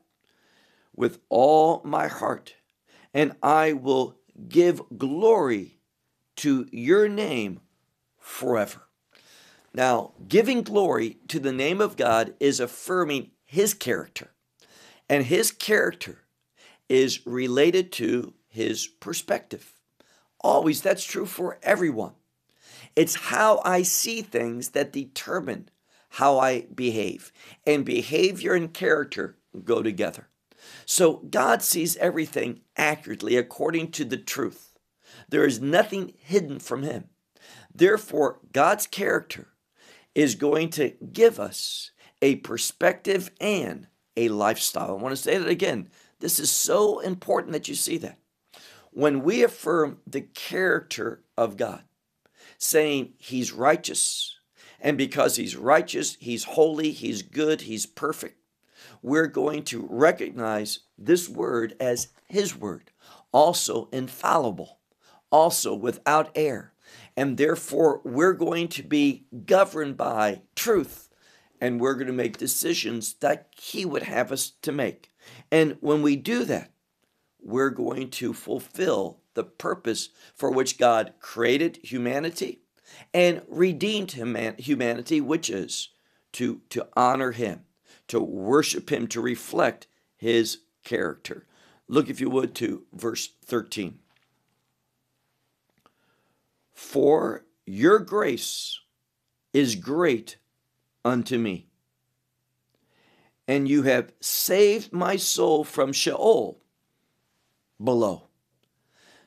with 0.95 1.19
all 1.29 1.81
my 1.83 2.07
heart. 2.07 2.55
And 3.13 3.35
I 3.41 3.73
will 3.73 4.17
give 4.49 4.81
glory 4.97 5.79
to 6.37 6.67
your 6.71 7.07
name 7.07 7.61
forever. 8.19 8.81
Now, 9.73 10.13
giving 10.27 10.63
glory 10.63 11.17
to 11.27 11.39
the 11.39 11.51
name 11.51 11.81
of 11.81 11.97
God 11.97 12.33
is 12.39 12.59
affirming 12.59 13.31
His 13.43 13.73
character. 13.73 14.31
And 15.09 15.25
His 15.25 15.51
character 15.51 16.23
is 16.89 17.25
related 17.25 17.91
to 17.93 18.33
His 18.47 18.87
perspective. 18.87 19.73
Always, 20.41 20.81
that's 20.81 21.03
true 21.03 21.25
for 21.25 21.59
everyone. 21.63 22.13
It's 22.95 23.15
how 23.15 23.61
I 23.65 23.81
see 23.81 24.21
things 24.21 24.69
that 24.69 24.93
determine 24.93 25.69
how 26.11 26.39
I 26.39 26.67
behave. 26.73 27.31
And 27.65 27.83
behavior 27.83 28.53
and 28.53 28.73
character 28.73 29.37
go 29.63 29.81
together. 29.83 30.29
So 30.85 31.17
God 31.29 31.61
sees 31.61 31.97
everything 31.97 32.61
accurately 32.77 33.35
according 33.37 33.91
to 33.91 34.05
the 34.05 34.17
truth. 34.17 34.77
There 35.29 35.45
is 35.45 35.61
nothing 35.61 36.13
hidden 36.17 36.59
from 36.59 36.83
Him. 36.83 37.09
Therefore, 37.73 38.39
God's 38.53 38.87
character 38.87 39.47
is 40.13 40.35
going 40.35 40.69
to 40.71 40.93
give 41.11 41.39
us 41.39 41.91
a 42.21 42.37
perspective 42.37 43.31
and 43.41 43.87
a 44.15 44.29
lifestyle. 44.29 44.91
I 44.91 45.01
want 45.01 45.15
to 45.15 45.21
say 45.21 45.37
that 45.37 45.49
again. 45.49 45.89
This 46.19 46.39
is 46.39 46.49
so 46.49 46.99
important 46.99 47.51
that 47.51 47.67
you 47.67 47.75
see 47.75 47.97
that. 47.97 48.17
When 48.91 49.23
we 49.23 49.43
affirm 49.43 49.99
the 50.07 50.21
character 50.21 51.21
of 51.37 51.57
God, 51.57 51.83
saying 52.65 53.13
He's 53.17 53.51
righteous, 53.51 54.37
and 54.79 54.97
because 54.97 55.35
He's 55.35 55.55
righteous, 55.55 56.17
He's 56.19 56.43
holy, 56.43 56.91
He's 56.91 57.21
good, 57.21 57.61
He's 57.61 57.85
perfect, 57.85 58.39
we're 59.01 59.27
going 59.27 59.63
to 59.65 59.87
recognize 59.89 60.79
this 60.97 61.29
word 61.29 61.75
as 61.79 62.09
His 62.27 62.55
word, 62.55 62.91
also 63.31 63.89
infallible, 63.91 64.79
also 65.31 65.73
without 65.73 66.31
error. 66.35 66.73
And 67.17 67.37
therefore, 67.37 68.01
we're 68.03 68.33
going 68.33 68.67
to 68.69 68.83
be 68.83 69.25
governed 69.45 69.97
by 69.97 70.41
truth 70.55 71.09
and 71.61 71.79
we're 71.79 71.93
going 71.93 72.07
to 72.07 72.13
make 72.13 72.37
decisions 72.37 73.13
that 73.15 73.47
He 73.57 73.85
would 73.85 74.03
have 74.03 74.31
us 74.31 74.51
to 74.61 74.71
make. 74.71 75.11
And 75.51 75.77
when 75.79 76.01
we 76.01 76.15
do 76.15 76.43
that, 76.45 76.71
we're 77.41 77.69
going 77.69 78.09
to 78.11 78.33
fulfill 78.33 79.19
the 79.35 79.43
purpose 79.43 80.09
for 80.35 80.49
which 80.51 80.77
God 80.77 81.13
created 81.19 81.79
humanity 81.83 82.61
and 83.13 83.41
redeemed 83.47 84.11
humanity, 84.11 85.21
which 85.21 85.49
is 85.49 85.89
to, 86.33 86.61
to 86.69 86.87
honor 86.95 87.31
Him 87.31 87.65
to 88.07 88.19
worship 88.19 88.89
him, 88.89 89.07
to 89.07 89.21
reflect 89.21 89.87
his 90.15 90.59
character. 90.83 91.45
Look, 91.87 92.09
if 92.09 92.19
you 92.19 92.29
would, 92.29 92.55
to 92.55 92.83
verse 92.93 93.29
13. 93.45 93.99
For 96.73 97.45
your 97.65 97.99
grace 97.99 98.79
is 99.53 99.75
great 99.75 100.37
unto 101.03 101.37
me, 101.37 101.67
and 103.47 103.67
you 103.67 103.83
have 103.83 104.11
saved 104.19 104.91
my 104.91 105.15
soul 105.15 105.63
from 105.63 105.93
Sheol 105.93 106.59
below. 107.83 108.24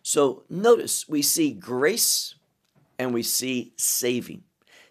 So 0.08 0.44
notice 0.48 1.06
we 1.06 1.20
see 1.20 1.52
grace 1.52 2.34
and 2.98 3.12
we 3.12 3.22
see 3.22 3.74
saving, 3.76 4.44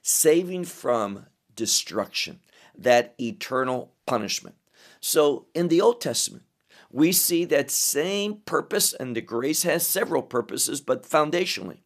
saving 0.03 0.65
from 0.65 1.25
destruction 1.55 2.39
that 2.77 3.15
eternal 3.19 3.93
punishment. 4.05 4.57
So 4.99 5.47
in 5.55 5.69
the 5.69 5.81
Old 5.81 6.01
Testament, 6.01 6.43
we 6.91 7.11
see 7.11 7.45
that 7.45 7.71
same 7.71 8.41
purpose, 8.45 8.93
and 8.93 9.15
the 9.15 9.21
grace 9.21 9.63
has 9.63 9.87
several 9.87 10.21
purposes, 10.21 10.81
but 10.81 11.01
foundationally, 11.01 11.79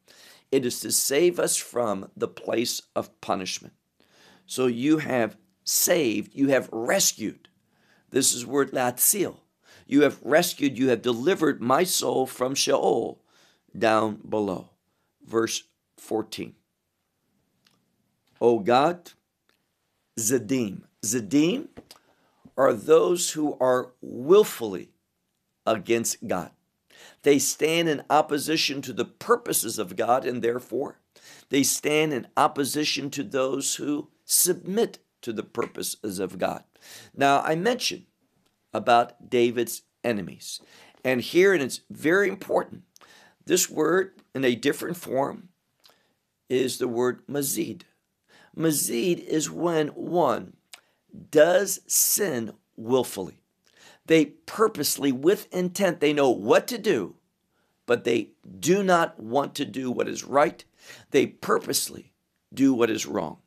it 0.52 0.66
is 0.66 0.82
to 0.82 0.92
save 0.92 1.40
us 1.40 1.56
from 1.56 2.10
the 2.18 2.28
place 2.28 2.82
of 2.98 3.22
punishment. 3.22 3.76
So 4.46 4.68
you 4.68 4.98
have 4.98 5.38
saved, 5.64 6.36
you 6.36 6.50
have 6.50 6.68
rescued. 6.70 7.48
This 8.10 8.34
is 8.34 8.46
word 8.46 8.74
latzil. 8.74 9.38
You 9.88 10.02
have 10.02 10.22
rescued, 10.22 10.78
you 10.78 10.90
have 10.90 11.02
delivered 11.02 11.62
my 11.62 11.86
soul 11.86 12.26
from 12.26 12.56
Sheol 12.56 13.21
down 13.78 14.20
below. 14.28 14.70
Verse 15.26 15.64
14. 15.98 16.56
O 18.40 18.60
God, 18.60 19.12
Zadim. 20.20 20.82
Zadim 21.04 21.68
are 22.58 22.74
those 22.74 23.32
who 23.32 23.58
are 23.60 23.92
willfully 24.02 24.90
against 25.66 26.28
God. 26.28 26.52
They 27.24 27.40
stand 27.40 27.88
in 27.90 28.04
opposition 28.10 28.82
to 28.84 28.94
the 28.94 29.06
purposes 29.06 29.80
of 29.80 29.96
God, 29.96 30.26
and 30.26 30.42
therefore 30.42 31.00
they 31.50 31.64
stand 31.64 32.14
in 32.14 32.28
opposition 32.36 33.10
to 33.12 33.24
those 33.24 33.76
who 33.76 34.10
submit 34.26 35.00
to 35.22 35.34
the 35.34 35.44
purposes 35.44 36.20
of 36.20 36.38
God. 36.38 36.64
Now, 37.16 37.42
I 37.42 37.56
mentioned 37.56 38.06
about 38.74 39.30
David's 39.30 39.84
enemies, 40.04 40.60
and 41.04 41.22
here, 41.22 41.54
and 41.54 41.62
it's 41.62 41.82
very 41.90 42.28
important, 42.28 42.84
this 43.52 43.70
word 43.70 44.14
in 44.34 44.46
a 44.46 44.56
different 44.56 44.96
form 44.96 45.50
is 46.50 46.78
the 46.78 46.88
word 46.88 47.28
mazid. 47.28 47.82
Mazid 48.58 49.20
is 49.26 49.52
when 49.52 49.90
one 49.90 50.54
does 51.32 51.82
sin 51.86 52.54
willfully. 52.78 53.42
They 54.06 54.24
purposely, 54.24 55.12
with 55.12 55.54
intent, 55.54 56.00
they 56.00 56.14
know 56.14 56.30
what 56.30 56.66
to 56.70 56.78
do, 56.78 57.16
but 57.86 58.06
they 58.06 58.30
do 58.58 58.84
not 58.84 59.20
want 59.20 59.54
to 59.56 59.66
do 59.66 59.92
what 59.92 60.08
is 60.08 60.24
right. 60.24 60.64
They 61.10 61.28
purposely 61.28 62.14
do 62.54 62.74
what 62.74 62.90
is 62.90 63.06
wrong. 63.06 63.40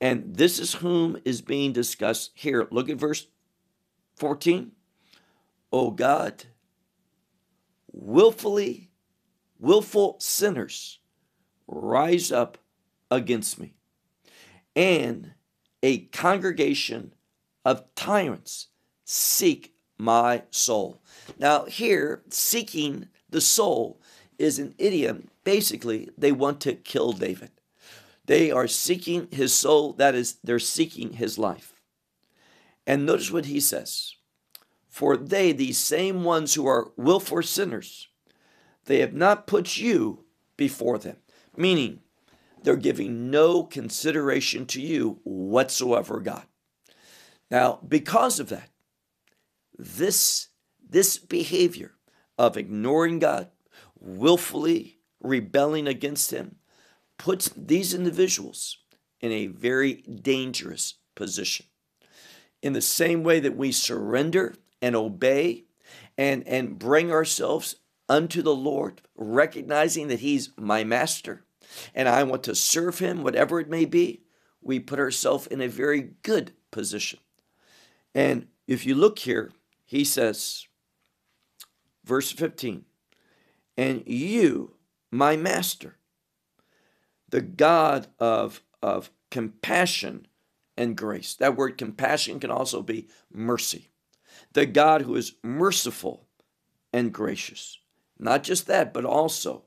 And 0.00 0.36
this 0.36 0.60
is 0.60 0.74
whom 0.74 1.16
is 1.24 1.42
being 1.42 1.72
discussed 1.72 2.30
here. 2.34 2.68
Look 2.70 2.88
at 2.88 2.98
verse 2.98 3.26
14. 4.14 4.70
O 5.72 5.90
God, 5.90 6.44
willfully, 7.90 8.92
willful 9.64 10.16
sinners 10.20 10.98
rise 11.66 12.30
up 12.30 12.58
against 13.10 13.58
me 13.58 13.74
and 14.76 15.32
a 15.82 15.98
congregation 16.06 17.14
of 17.64 17.84
tyrants 17.94 18.68
seek 19.04 19.74
my 19.98 20.42
soul. 20.50 21.00
Now, 21.38 21.64
here, 21.64 22.22
seeking 22.28 23.08
the 23.30 23.40
soul 23.40 24.00
is 24.38 24.58
an 24.58 24.74
idiom. 24.78 25.28
Basically, 25.44 26.10
they 26.16 26.32
want 26.32 26.60
to 26.62 26.74
kill 26.74 27.12
David. 27.12 27.50
They 28.26 28.50
are 28.50 28.68
seeking 28.68 29.28
his 29.30 29.52
soul, 29.52 29.92
that 29.94 30.14
is, 30.14 30.38
they're 30.42 30.58
seeking 30.58 31.14
his 31.14 31.38
life. 31.38 31.74
And 32.86 33.06
notice 33.06 33.30
what 33.30 33.46
he 33.46 33.60
says 33.60 34.14
For 34.88 35.16
they, 35.16 35.52
these 35.52 35.78
same 35.78 36.24
ones 36.24 36.54
who 36.54 36.66
are 36.66 36.92
willful 36.96 37.42
sinners, 37.42 38.08
they 38.86 39.00
have 39.00 39.14
not 39.14 39.46
put 39.46 39.76
you 39.76 40.24
before 40.56 40.98
them. 40.98 41.16
Meaning, 41.56 42.00
they're 42.62 42.76
giving 42.76 43.30
no 43.30 43.62
consideration 43.62 44.66
to 44.66 44.80
you 44.80 45.20
whatsoever, 45.24 46.20
God. 46.20 46.44
Now, 47.50 47.78
because 47.86 48.40
of 48.40 48.48
that, 48.48 48.70
this, 49.78 50.48
this 50.88 51.18
behavior 51.18 51.92
of 52.38 52.56
ignoring 52.56 53.18
God, 53.18 53.50
willfully 53.98 54.98
rebelling 55.20 55.86
against 55.86 56.30
Him, 56.30 56.56
puts 57.18 57.50
these 57.56 57.94
individuals 57.94 58.78
in 59.20 59.30
a 59.30 59.46
very 59.46 59.94
dangerous 59.94 60.94
position. 61.14 61.66
In 62.62 62.72
the 62.72 62.80
same 62.80 63.22
way 63.22 63.40
that 63.40 63.56
we 63.56 63.72
surrender 63.72 64.54
and 64.80 64.96
obey 64.96 65.64
and, 66.16 66.46
and 66.46 66.78
bring 66.78 67.12
ourselves 67.12 67.76
unto 68.08 68.42
the 68.42 68.54
Lord, 68.54 69.02
recognizing 69.16 70.08
that 70.08 70.20
He's 70.20 70.50
my 70.56 70.84
master 70.84 71.44
and 71.94 72.08
I 72.08 72.22
want 72.22 72.42
to 72.44 72.54
serve 72.54 72.98
Him, 72.98 73.22
whatever 73.22 73.60
it 73.60 73.68
may 73.68 73.84
be, 73.84 74.22
we 74.60 74.80
put 74.80 74.98
ourselves 74.98 75.46
in 75.46 75.60
a 75.60 75.68
very 75.68 76.10
good 76.22 76.52
position. 76.70 77.18
And 78.14 78.48
if 78.66 78.86
you 78.86 78.94
look 78.94 79.20
here, 79.20 79.52
He 79.84 80.04
says, 80.04 80.66
verse 82.04 82.32
15, 82.32 82.84
and 83.76 84.02
you, 84.06 84.76
my 85.10 85.36
master, 85.36 85.96
the 87.28 87.40
God 87.40 88.06
of, 88.18 88.62
of 88.82 89.10
compassion 89.30 90.26
and 90.76 90.96
grace. 90.96 91.34
That 91.34 91.56
word 91.56 91.78
compassion 91.78 92.40
can 92.40 92.50
also 92.50 92.82
be 92.82 93.08
mercy. 93.32 93.88
The 94.52 94.66
God 94.66 95.02
who 95.02 95.16
is 95.16 95.34
merciful 95.42 96.26
and 96.92 97.12
gracious. 97.12 97.78
Not 98.18 98.42
just 98.42 98.66
that, 98.66 98.92
but 98.92 99.04
also, 99.04 99.64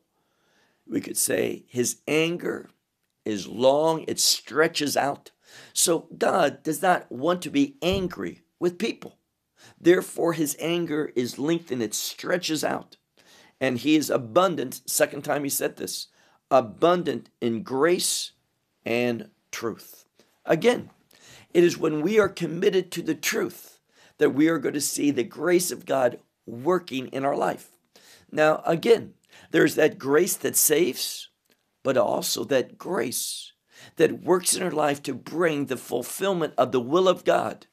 we 0.88 1.02
could 1.02 1.18
say, 1.18 1.66
his 1.68 2.02
anger 2.08 2.70
is 3.26 3.48
long, 3.48 4.06
it 4.08 4.20
stretches 4.20 4.96
out. 4.96 5.32
So 5.74 6.08
God 6.18 6.64
does 6.64 6.82
not 6.82 7.12
want 7.12 7.42
to 7.44 7.50
be 7.50 7.76
angry 7.82 8.44
with 8.60 8.78
people. 8.78 9.18
Therefore, 9.80 10.34
his 10.34 10.56
anger 10.60 11.12
is 11.16 11.38
lengthened, 11.38 11.82
it 11.82 11.94
stretches 11.94 12.64
out. 12.64 12.98
And 13.60 13.80
he 13.80 13.96
is 13.96 14.10
abundant, 14.10 14.82
second 14.86 15.24
time 15.24 15.44
he 15.44 15.50
said 15.50 15.78
this, 15.78 16.08
abundant 16.50 17.30
in 17.42 17.64
grace 17.64 18.32
and 18.86 19.30
truth. 19.52 20.06
Again, 20.46 20.92
it 21.54 21.64
is 21.64 21.78
when 21.78 22.02
we 22.02 22.20
are 22.20 22.30
committed 22.30 22.92
to 22.92 23.02
the 23.02 23.16
truth 23.16 23.80
that 24.18 24.30
we 24.30 24.48
are 24.48 24.60
going 24.60 24.74
to 24.74 24.82
see 24.82 25.12
the 25.12 25.24
grace 25.24 25.72
of 25.72 25.86
God 25.86 26.20
working 26.46 27.08
in 27.08 27.26
our 27.26 27.36
life. 27.36 27.77
Now, 28.32 28.62
again, 28.66 29.14
there's 29.52 29.76
that 29.76 29.98
grace 29.98 30.36
that 30.38 30.56
saves, 30.56 31.30
but 31.84 31.98
also 31.98 32.44
that 32.46 32.78
grace 32.78 33.54
that 33.96 34.24
works 34.24 34.56
in 34.56 34.64
our 34.64 34.72
life 34.72 35.02
to 35.04 35.14
bring 35.14 35.66
the 35.66 35.78
fulfillment 35.78 36.54
of 36.58 36.72
the 36.72 36.80
will 36.80 37.08
of 37.08 37.24
God 37.24 37.68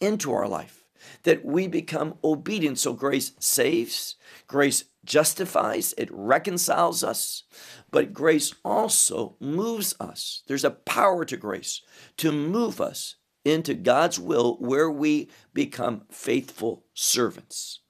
into 0.00 0.32
our 0.32 0.48
life, 0.48 0.84
that 1.22 1.44
we 1.44 1.66
become 1.66 2.18
obedient. 2.22 2.78
So 2.78 2.92
grace 2.92 3.32
saves, 3.38 4.16
grace 4.46 4.84
justifies, 5.04 5.94
it 5.96 6.08
reconciles 6.12 7.02
us, 7.02 7.44
but 7.90 8.12
grace 8.12 8.54
also 8.64 9.36
moves 9.40 9.94
us. 9.98 10.42
There's 10.46 10.64
a 10.64 10.70
power 10.70 11.24
to 11.24 11.36
grace 11.36 11.82
to 12.18 12.30
move 12.30 12.80
us 12.80 13.16
into 13.44 13.74
God's 13.74 14.18
will 14.18 14.56
where 14.58 14.90
we 14.90 15.30
become 15.54 16.02
faithful 16.10 16.84
servants. 16.92 17.80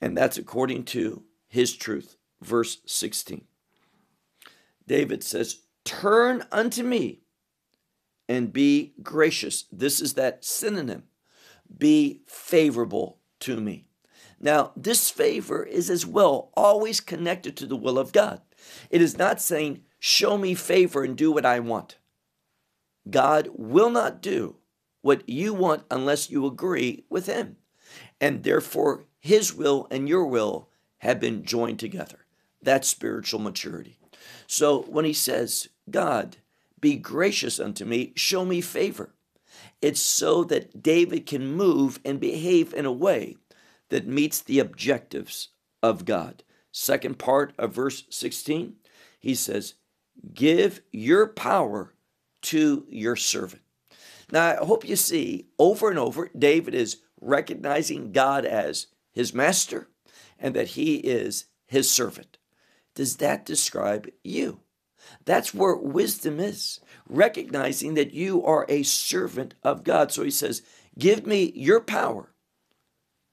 And 0.00 0.16
that's 0.16 0.38
according 0.38 0.84
to 0.84 1.24
his 1.48 1.76
truth. 1.76 2.16
Verse 2.40 2.78
16. 2.86 3.44
David 4.86 5.22
says, 5.24 5.62
Turn 5.84 6.44
unto 6.52 6.82
me 6.82 7.20
and 8.28 8.52
be 8.52 8.94
gracious. 9.02 9.64
This 9.72 10.00
is 10.00 10.14
that 10.14 10.44
synonym. 10.44 11.04
Be 11.76 12.22
favorable 12.26 13.18
to 13.40 13.60
me. 13.60 13.86
Now, 14.40 14.72
this 14.76 15.10
favor 15.10 15.64
is 15.64 15.90
as 15.90 16.06
well 16.06 16.50
always 16.56 17.00
connected 17.00 17.56
to 17.56 17.66
the 17.66 17.76
will 17.76 17.98
of 17.98 18.12
God. 18.12 18.40
It 18.90 19.02
is 19.02 19.18
not 19.18 19.40
saying, 19.40 19.82
show 19.98 20.38
me 20.38 20.54
favor 20.54 21.02
and 21.02 21.16
do 21.16 21.32
what 21.32 21.46
I 21.46 21.58
want. 21.60 21.98
God 23.10 23.48
will 23.54 23.90
not 23.90 24.20
do 24.22 24.56
what 25.00 25.28
you 25.28 25.54
want 25.54 25.84
unless 25.90 26.30
you 26.30 26.46
agree 26.46 27.04
with 27.08 27.26
Him. 27.26 27.56
And 28.20 28.42
therefore, 28.42 29.04
His 29.20 29.54
will 29.54 29.86
and 29.90 30.08
your 30.08 30.26
will 30.26 30.68
have 30.98 31.20
been 31.20 31.44
joined 31.44 31.78
together. 31.78 32.26
That's 32.62 32.88
spiritual 32.88 33.40
maturity. 33.40 33.98
So 34.46 34.82
when 34.82 35.04
He 35.04 35.12
says, 35.12 35.68
God, 35.90 36.36
be 36.80 36.96
gracious 36.96 37.58
unto 37.58 37.84
me, 37.84 38.12
show 38.16 38.44
me 38.44 38.60
favor, 38.60 39.14
it's 39.80 40.00
so 40.00 40.44
that 40.44 40.82
David 40.82 41.26
can 41.26 41.52
move 41.52 42.00
and 42.04 42.20
behave 42.20 42.74
in 42.74 42.84
a 42.84 42.92
way 42.92 43.36
that 43.90 44.06
meets 44.06 44.40
the 44.40 44.58
objectives 44.58 45.48
of 45.82 46.04
God. 46.04 46.42
Second 46.72 47.18
part 47.18 47.52
of 47.58 47.74
verse 47.74 48.04
16, 48.10 48.74
he 49.18 49.34
says, 49.34 49.74
Give 50.34 50.80
your 50.90 51.26
power 51.28 51.94
to 52.42 52.86
your 52.88 53.16
servant. 53.16 53.62
Now, 54.30 54.50
I 54.60 54.64
hope 54.64 54.86
you 54.86 54.96
see 54.96 55.46
over 55.58 55.90
and 55.90 55.98
over, 55.98 56.30
David 56.36 56.74
is 56.74 56.98
recognizing 57.20 58.12
God 58.12 58.44
as 58.44 58.88
his 59.18 59.34
master 59.34 59.88
and 60.38 60.54
that 60.54 60.68
he 60.68 60.94
is 60.98 61.46
his 61.66 61.90
servant. 61.90 62.38
Does 62.94 63.16
that 63.16 63.44
describe 63.44 64.08
you? 64.22 64.60
That's 65.24 65.52
where 65.52 65.74
wisdom 65.74 66.38
is, 66.38 66.78
recognizing 67.08 67.94
that 67.94 68.14
you 68.14 68.44
are 68.44 68.64
a 68.68 68.84
servant 68.84 69.54
of 69.64 69.82
God. 69.82 70.12
So 70.12 70.22
he 70.22 70.30
says, 70.30 70.62
Give 70.96 71.26
me 71.26 71.52
your 71.56 71.80
power 71.80 72.32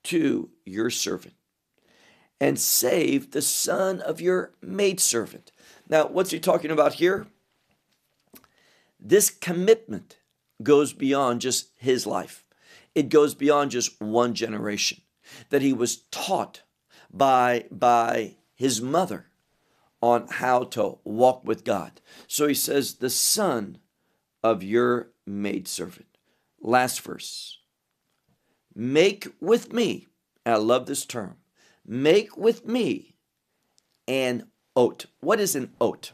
to 0.05 0.49
your 0.65 0.89
servant 0.89 1.35
and 2.41 2.57
save 2.57 3.29
the 3.29 3.43
son 3.43 4.01
of 4.01 4.19
your 4.19 4.53
maidservant. 4.63 5.51
Now, 5.87 6.07
what's 6.07 6.31
he 6.31 6.39
talking 6.39 6.71
about 6.71 6.95
here? 6.95 7.27
This 8.99 9.29
commitment 9.29 10.17
goes 10.63 10.93
beyond 10.93 11.41
just 11.41 11.69
his 11.77 12.07
life, 12.07 12.43
it 12.95 13.09
goes 13.09 13.35
beyond 13.35 13.69
just 13.69 14.01
one 14.01 14.33
generation. 14.33 15.01
That 15.49 15.61
he 15.61 15.73
was 15.73 15.97
taught 16.11 16.61
by, 17.11 17.65
by 17.71 18.35
his 18.53 18.81
mother 18.81 19.27
on 20.01 20.27
how 20.29 20.63
to 20.63 20.97
walk 21.03 21.45
with 21.45 21.63
God. 21.63 22.01
So 22.27 22.47
he 22.47 22.53
says, 22.53 22.95
The 22.95 23.09
son 23.09 23.79
of 24.43 24.61
your 24.61 25.09
maidservant. 25.25 26.17
Last 26.61 27.01
verse. 27.01 27.59
Make 28.75 29.27
with 29.39 29.71
me, 29.71 30.07
I 30.45 30.57
love 30.57 30.85
this 30.85 31.05
term, 31.05 31.37
make 31.85 32.37
with 32.37 32.67
me 32.67 33.15
an 34.07 34.47
ot. 34.75 35.05
What 35.21 35.39
is 35.39 35.55
an 35.55 35.71
ot? 35.79 36.11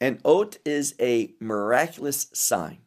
An 0.00 0.20
ot 0.24 0.58
is 0.64 0.94
a 1.00 1.32
miraculous 1.40 2.28
sign, 2.32 2.78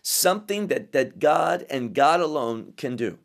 something 0.00 0.68
that, 0.68 0.92
that 0.92 1.18
God 1.18 1.66
and 1.68 1.94
God 1.94 2.20
alone 2.20 2.72
can 2.76 2.96
do. 2.96 3.18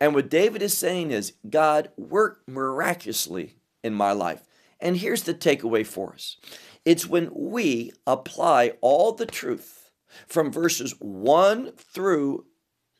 And 0.00 0.14
what 0.14 0.30
David 0.30 0.62
is 0.62 0.76
saying 0.76 1.10
is, 1.10 1.34
God, 1.48 1.90
work 1.96 2.42
miraculously 2.46 3.56
in 3.82 3.94
my 3.94 4.12
life. 4.12 4.44
And 4.80 4.96
here's 4.96 5.24
the 5.24 5.34
takeaway 5.34 5.86
for 5.86 6.12
us 6.12 6.36
it's 6.84 7.06
when 7.06 7.30
we 7.34 7.92
apply 8.06 8.74
all 8.80 9.12
the 9.12 9.26
truth 9.26 9.90
from 10.26 10.52
verses 10.52 10.94
1 11.00 11.72
through 11.72 12.46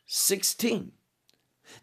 16 0.06 0.92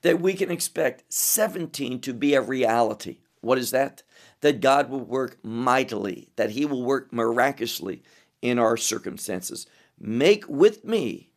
that 0.02 0.20
we 0.20 0.34
can 0.34 0.52
expect 0.52 1.04
17 1.14 2.02
to 2.02 2.14
be 2.14 2.34
a 2.34 2.42
reality. 2.42 3.20
What 3.42 3.58
is 3.58 3.72
that? 3.72 4.04
That 4.42 4.62
God 4.62 4.90
will 4.90 5.02
work 5.02 5.38
mightily, 5.44 6.30
that 6.36 6.52
He 6.52 6.66
will 6.66 6.84
work 6.84 7.14
miraculously 7.14 8.04
in 8.42 8.60
our 8.60 8.78
circumstances. 8.78 9.68
Make 10.00 10.48
with 10.48 10.84
me 10.84 11.30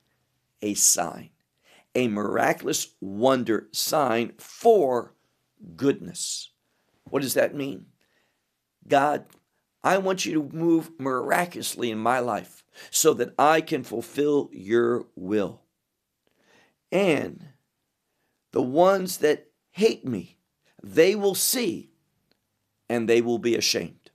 a 0.63 0.75
sign, 0.75 1.31
a 1.99 2.07
miraculous 2.07 2.95
wonder 3.01 3.67
sign 3.73 4.33
for 4.39 5.17
goodness. 5.75 6.53
What 7.11 7.23
does 7.23 7.35
that 7.35 7.57
mean? 7.57 7.87
God, 8.87 9.25
I 9.83 9.99
want 9.99 10.25
you 10.25 10.35
to 10.35 10.57
move 10.57 10.93
miraculously 11.01 11.91
in 11.91 11.99
my 11.99 12.21
life 12.21 12.63
so 12.93 13.15
that 13.15 13.35
I 13.37 13.61
can 13.61 13.83
fulfill 13.83 14.49
your 14.53 15.07
will. 15.17 15.63
And 16.93 17.49
the 18.53 18.63
ones 18.63 19.19
that 19.19 19.49
hate 19.73 20.07
me, 20.07 20.39
they 20.81 21.17
will 21.17 21.35
see 21.35 21.91
and 22.89 23.09
they 23.09 23.21
will 23.21 23.39
be 23.39 23.57
ashamed. 23.57 24.13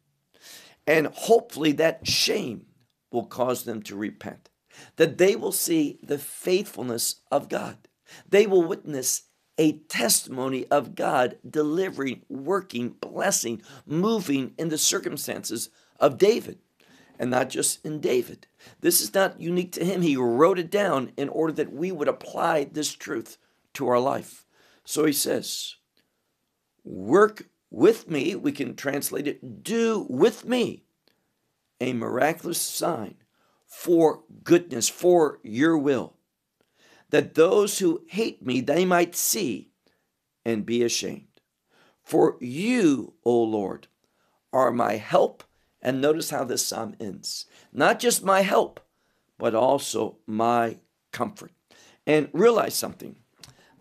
And 0.87 1.07
hopefully 1.07 1.73
that 1.73 2.07
shame 2.07 2.67
will 3.11 3.25
cause 3.25 3.65
them 3.65 3.83
to 3.83 3.95
repent, 3.97 4.49
that 4.95 5.17
they 5.17 5.35
will 5.35 5.51
see 5.51 5.99
the 6.03 6.17
faithfulness 6.17 7.15
of 7.31 7.49
God. 7.49 7.77
They 8.29 8.47
will 8.47 8.63
witness 8.63 9.23
a 9.57 9.73
testimony 9.73 10.65
of 10.67 10.95
God 10.95 11.37
delivering, 11.47 12.23
working, 12.27 12.89
blessing, 12.89 13.61
moving 13.85 14.53
in 14.57 14.69
the 14.69 14.77
circumstances 14.77 15.69
of 15.99 16.17
David. 16.17 16.59
And 17.19 17.29
not 17.29 17.49
just 17.49 17.85
in 17.85 17.99
David. 17.99 18.47
This 18.81 18.99
is 18.99 19.13
not 19.13 19.39
unique 19.39 19.71
to 19.73 19.85
him. 19.85 20.01
He 20.01 20.17
wrote 20.17 20.57
it 20.57 20.71
down 20.71 21.11
in 21.15 21.29
order 21.29 21.53
that 21.53 21.71
we 21.71 21.91
would 21.91 22.07
apply 22.07 22.63
this 22.65 22.91
truth 22.91 23.37
to 23.75 23.87
our 23.87 23.99
life. 23.99 24.45
So 24.83 25.05
he 25.05 25.13
says, 25.13 25.75
Work 26.83 27.47
with 27.69 28.09
me. 28.09 28.35
We 28.35 28.51
can 28.51 28.75
translate 28.75 29.27
it, 29.27 29.63
do 29.63 30.07
with 30.09 30.43
me 30.43 30.83
a 31.79 31.93
miraculous 31.93 32.59
sign 32.59 33.15
for 33.73 34.21
goodness, 34.43 34.87
for 34.87 35.39
your 35.41 35.75
will, 35.77 36.13
that 37.09 37.33
those 37.33 37.79
who 37.79 38.03
hate 38.07 38.45
me, 38.45 38.61
they 38.61 38.85
might 38.85 39.15
see 39.15 39.71
and 40.45 40.65
be 40.65 40.83
ashamed. 40.83 41.41
For 42.03 42.37
you, 42.39 43.15
O 43.25 43.41
Lord, 43.41 43.87
are 44.53 44.71
my 44.71 44.97
help. 44.97 45.43
And 45.81 45.99
notice 45.99 46.29
how 46.29 46.45
this 46.45 46.65
psalm 46.65 46.95
ends. 46.99 47.45
Not 47.73 47.99
just 47.99 48.23
my 48.23 48.41
help, 48.41 48.79
but 49.37 49.53
also 49.55 50.17
my 50.25 50.77
comfort. 51.11 51.51
And 52.05 52.29
realize 52.31 52.75
something. 52.75 53.17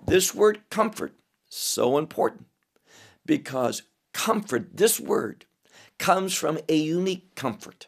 This 0.05 0.35
word 0.35 0.63
comfort, 0.71 1.13
so 1.49 1.99
important 1.99 2.47
because 3.25 3.83
comfort, 4.13 4.77
this 4.77 4.99
word, 4.99 5.45
comes 5.99 6.35
from 6.35 6.59
a 6.69 6.77
unique 6.77 7.37
comfort, 7.37 7.87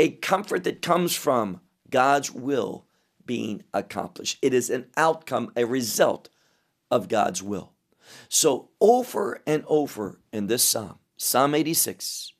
a 0.00 0.08
comfort 0.08 0.64
that 0.64 0.80
comes 0.80 1.14
from 1.14 1.60
God's 1.90 2.30
will 2.30 2.86
being 3.26 3.64
accomplished. 3.74 4.38
It 4.40 4.54
is 4.54 4.70
an 4.70 4.86
outcome, 4.96 5.52
a 5.54 5.66
result 5.66 6.30
of 6.90 7.06
God's 7.06 7.42
will. 7.42 7.74
So, 8.30 8.70
over 8.80 9.42
and 9.46 9.62
over 9.66 10.18
in 10.32 10.46
this 10.46 10.64
psalm, 10.64 11.00
Psalm 11.18 11.54
86, 11.54 12.32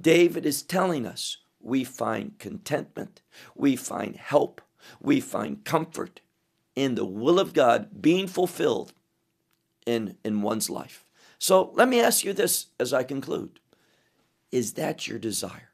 David 0.00 0.46
is 0.46 0.62
telling 0.62 1.06
us 1.06 1.38
we 1.60 1.82
find 1.82 2.38
contentment, 2.38 3.20
we 3.56 3.74
find 3.74 4.14
help, 4.14 4.60
we 5.00 5.18
find 5.18 5.64
comfort 5.64 6.20
in 6.76 6.94
the 6.94 7.04
will 7.04 7.40
of 7.40 7.52
God 7.52 8.00
being 8.00 8.28
fulfilled 8.28 8.92
in, 9.86 10.16
in 10.24 10.42
one's 10.42 10.70
life. 10.70 11.04
So 11.40 11.72
let 11.74 11.88
me 11.88 12.00
ask 12.00 12.24
you 12.24 12.32
this 12.32 12.66
as 12.78 12.92
I 12.92 13.02
conclude 13.02 13.58
Is 14.52 14.74
that 14.74 15.08
your 15.08 15.18
desire? 15.18 15.67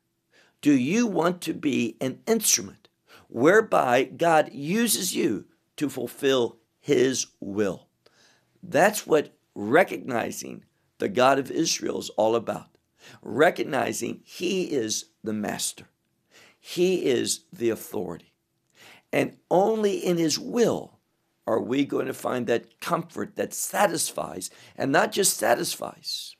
Do 0.65 0.73
you 0.73 1.07
want 1.07 1.43
to 1.43 1.53
be 1.53 1.99
an 2.01 2.21
instrument 2.27 2.89
whereby 3.29 4.05
God 4.05 4.51
uses 4.51 5.15
you 5.15 5.45
to 5.77 5.91
fulfill 5.91 6.57
His 6.81 7.27
will? 7.39 7.89
That's 8.63 9.07
what 9.07 9.37
recognizing 9.55 10.65
the 10.97 11.11
God 11.11 11.39
of 11.39 11.51
Israel 11.51 11.99
is 11.99 12.09
all 12.17 12.35
about. 12.35 12.79
Recognizing 13.21 14.23
He 14.25 14.73
is 14.73 15.11
the 15.23 15.35
master, 15.35 15.85
He 16.59 17.05
is 17.05 17.41
the 17.53 17.69
authority. 17.69 18.33
And 19.13 19.37
only 19.51 19.99
in 19.99 20.17
His 20.17 20.39
will 20.39 20.99
are 21.47 21.61
we 21.61 21.85
going 21.85 22.07
to 22.07 22.15
find 22.15 22.47
that 22.47 22.81
comfort 22.81 23.37
that 23.37 23.53
satisfies, 23.53 24.49
and 24.79 24.91
not 24.91 25.13
just 25.13 25.37
satisfies, 25.37 26.37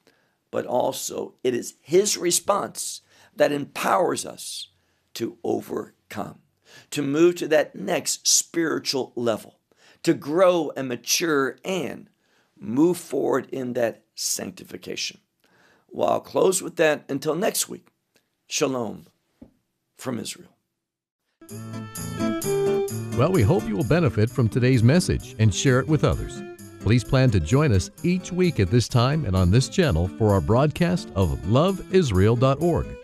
but 0.51 0.65
also 0.65 1.35
it 1.45 1.53
is 1.55 1.75
His 1.83 2.17
response 2.17 3.03
that 3.37 3.53
empowers 3.53 4.25
us 4.25 4.69
to 5.15 5.39
overcome, 5.45 6.39
to 6.91 7.03
move 7.03 7.37
to 7.37 7.49
that 7.49 7.75
next 7.75 8.27
spiritual 8.27 9.13
level, 9.17 9.59
to 10.03 10.15
grow 10.15 10.73
and 10.77 10.89
mature 10.89 11.59
and 11.65 12.09
move 12.59 12.97
forward 12.97 13.49
in 13.51 13.73
that 13.75 14.05
sanctification. 14.15 15.19
Well, 15.91 16.09
I'll 16.09 16.21
close 16.21 16.63
with 16.63 16.77
that 16.77 17.05
until 17.09 17.35
next 17.35 17.69
week. 17.69 17.89
Shalom 18.47 19.07
from 19.97 20.19
Israel. 20.19 20.51
Well, 23.17 23.31
we 23.31 23.43
hope 23.43 23.67
you 23.69 23.77
will 23.77 23.85
benefit 23.85 24.29
from 24.29 24.49
today's 24.49 24.83
message 24.83 25.37
and 25.39 25.55
share 25.55 25.79
it 25.79 25.87
with 25.87 26.03
others. 26.03 26.43
Please 26.81 27.05
plan 27.05 27.31
to 27.31 27.41
join 27.41 27.73
us 27.73 27.91
each 28.03 28.33
week 28.33 28.61
at 28.61 28.71
this 28.71 28.89
time 28.89 29.25
and 29.25 29.37
on 29.37 29.51
this 29.51 29.69
channel 29.69 30.09
for 30.19 30.33
our 30.33 30.41
broadcast 30.41 31.09
of 31.15 31.31
loveisrael.org. 31.45 33.04